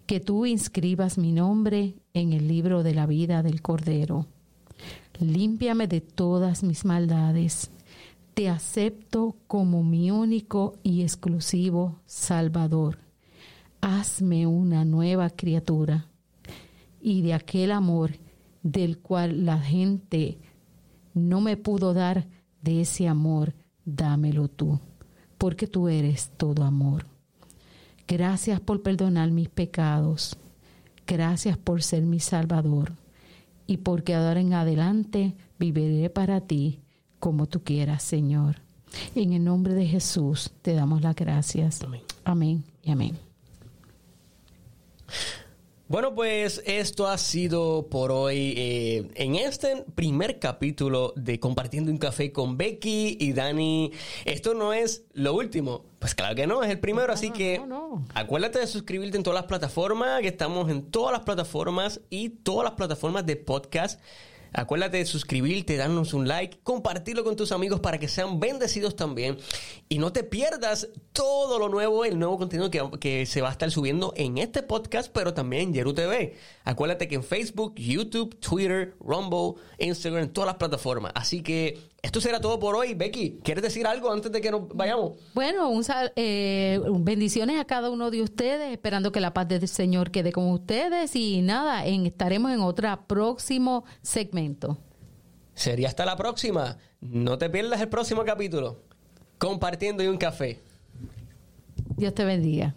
que 0.06 0.22
tú 0.22 0.46
inscribas 0.46 1.18
mi 1.18 1.34
nombre 1.34 1.98
en 2.14 2.34
el 2.34 2.48
libro 2.48 2.84
de 2.84 2.94
la 2.94 3.06
vida 3.06 3.44
del 3.44 3.62
Cordero. 3.62 4.26
Límpiame 5.20 5.88
de 5.88 6.02
todas 6.02 6.64
mis 6.64 6.86
maldades. 6.86 7.72
Te 8.34 8.50
acepto 8.50 9.36
como 9.48 9.84
mi 9.84 10.12
único 10.12 10.78
y 10.82 11.02
exclusivo 11.02 12.00
Salvador. 12.06 13.00
Hazme 13.82 14.48
una 14.48 14.86
nueva 14.86 15.30
criatura. 15.30 16.08
Y 17.02 17.22
de 17.22 17.34
aquel 17.34 17.72
amor 17.72 18.12
del 18.64 19.00
cual 19.00 19.46
la 19.46 19.60
gente 19.60 20.38
no 21.14 21.42
me 21.42 21.58
pudo 21.58 21.94
dar, 21.94 22.28
de 22.62 22.82
ese 22.82 23.08
amor, 23.08 23.54
dámelo 23.86 24.50
tú, 24.50 24.80
porque 25.38 25.68
tú 25.68 25.88
eres 25.88 26.32
todo 26.38 26.64
amor. 26.64 27.06
Gracias 28.08 28.60
por 28.60 28.82
perdonar 28.82 29.32
mis 29.32 29.50
pecados. 29.50 30.38
Gracias 31.10 31.58
por 31.58 31.82
ser 31.82 32.04
mi 32.04 32.20
Salvador. 32.20 32.92
Y 33.66 33.78
porque 33.78 34.14
ahora 34.14 34.40
en 34.40 34.54
adelante 34.54 35.34
viviré 35.58 36.12
para 36.12 36.42
ti 36.42 36.82
como 37.20 37.48
tú 37.48 37.64
quieras, 37.64 38.04
Señor. 38.04 38.58
En 39.16 39.34
el 39.34 39.44
nombre 39.44 39.74
de 39.74 39.88
Jesús 39.88 40.52
te 40.62 40.74
damos 40.74 41.02
las 41.02 41.16
gracias. 41.16 41.82
Amén. 41.82 42.02
Amén 42.26 42.64
y 42.84 42.92
amén. 42.92 43.18
Bueno, 45.88 46.14
pues 46.14 46.62
esto 46.68 47.08
ha 47.08 47.18
sido 47.18 47.88
por 47.90 48.12
hoy 48.12 48.54
eh, 48.56 49.08
en 49.16 49.34
este 49.34 49.86
primer 49.96 50.38
capítulo 50.38 51.14
de 51.16 51.40
Compartiendo 51.40 51.90
un 51.92 51.98
café 51.98 52.32
con 52.32 52.56
Becky 52.56 53.18
y 53.20 53.34
Dani. 53.34 53.92
Esto 54.26 54.54
no 54.54 54.74
es 54.74 55.06
lo 55.14 55.34
último. 55.34 55.89
Pues 56.00 56.16
claro 56.16 56.34
que 56.34 56.48
no, 56.48 56.64
es 56.64 56.70
el 56.70 56.80
primero, 56.80 57.12
así 57.12 57.30
que 57.30 57.62
acuérdate 58.14 58.60
de 58.60 58.68
suscribirte 58.68 59.18
en 59.18 59.24
todas 59.24 59.42
las 59.42 59.48
plataformas, 59.48 60.22
que 60.22 60.30
estamos 60.30 60.70
en 60.70 60.90
todas 60.90 61.12
las 61.12 61.22
plataformas 61.22 62.00
y 62.10 62.30
todas 62.30 62.64
las 62.64 62.74
plataformas 62.74 63.26
de 63.26 63.36
podcast. 63.36 64.00
Acuérdate 64.52 64.98
de 64.98 65.06
suscribirte, 65.06 65.78
darnos 65.78 66.14
un 66.14 66.28
like, 66.28 66.60
compartirlo 66.64 67.24
con 67.24 67.36
tus 67.36 67.52
amigos 67.52 67.82
para 67.82 68.00
que 68.00 68.08
sean 68.08 68.40
bendecidos 68.40 68.96
también. 68.96 69.38
Y 69.90 70.00
no 70.00 70.12
te 70.12 70.24
pierdas 70.24 70.88
todo 71.12 71.60
lo 71.60 71.70
nuevo, 71.70 72.04
el 72.06 72.18
nuevo 72.18 72.38
contenido 72.38 72.72
que, 72.72 73.26
se 73.26 73.42
va 73.42 73.50
a 73.50 73.52
estar 73.52 73.70
subiendo 73.70 74.14
en 74.16 74.38
este 74.38 74.64
podcast, 74.64 75.12
pero 75.14 75.34
también 75.34 75.64
en 75.64 75.74
Yeru 75.74 75.94
TV. 75.94 76.36
Acuérdate 76.64 77.08
que 77.08 77.16
en 77.16 77.24
Facebook, 77.24 77.76
YouTube, 77.76 78.40
Twitter, 78.40 78.96
Rumble, 79.00 79.62
Instagram, 79.78 80.30
todas 80.30 80.48
las 80.48 80.56
plataformas. 80.56 81.12
Así 81.14 81.44
que 81.44 81.89
esto 82.02 82.22
será 82.22 82.40
todo 82.40 82.60
por 82.60 82.76
hoy. 82.76 82.94
Becky, 82.94 83.40
¿quieres 83.44 83.64
decir 83.64 83.86
algo 83.86 84.12
antes 84.12 84.32
de 84.32 84.42
que 84.42 84.52
nos 84.52 84.68
vayamos? 84.70 85.14
Bueno, 85.34 85.70
un 85.70 85.84
eh, 86.16 86.80
bendiciones 87.00 87.60
a 87.60 87.66
cada 87.66 87.90
uno 87.90 88.12
de 88.12 88.22
ustedes, 88.22 88.72
esperando 88.72 89.12
que 89.12 89.20
la 89.20 89.34
paz 89.34 89.48
del 89.48 89.68
Señor 89.68 90.12
quede 90.12 90.32
con 90.32 90.50
ustedes 90.52 91.16
y 91.16 91.42
nada, 91.42 91.86
estaremos 91.86 92.52
en 92.52 92.62
otro 92.62 92.90
próximo 93.08 93.84
segmento. 94.02 94.78
Sería 95.54 95.90
hasta 95.90 96.06
la 96.06 96.16
próxima. 96.16 96.78
No 97.02 97.38
te 97.38 97.50
pierdas 97.50 97.82
el 97.82 97.90
próximo 97.90 98.24
capítulo. 98.24 98.82
Compartiendo 99.38 100.04
y 100.04 100.08
un 100.08 100.18
café. 100.18 100.60
Dios 101.98 102.14
te 102.14 102.24
bendiga. 102.24 102.76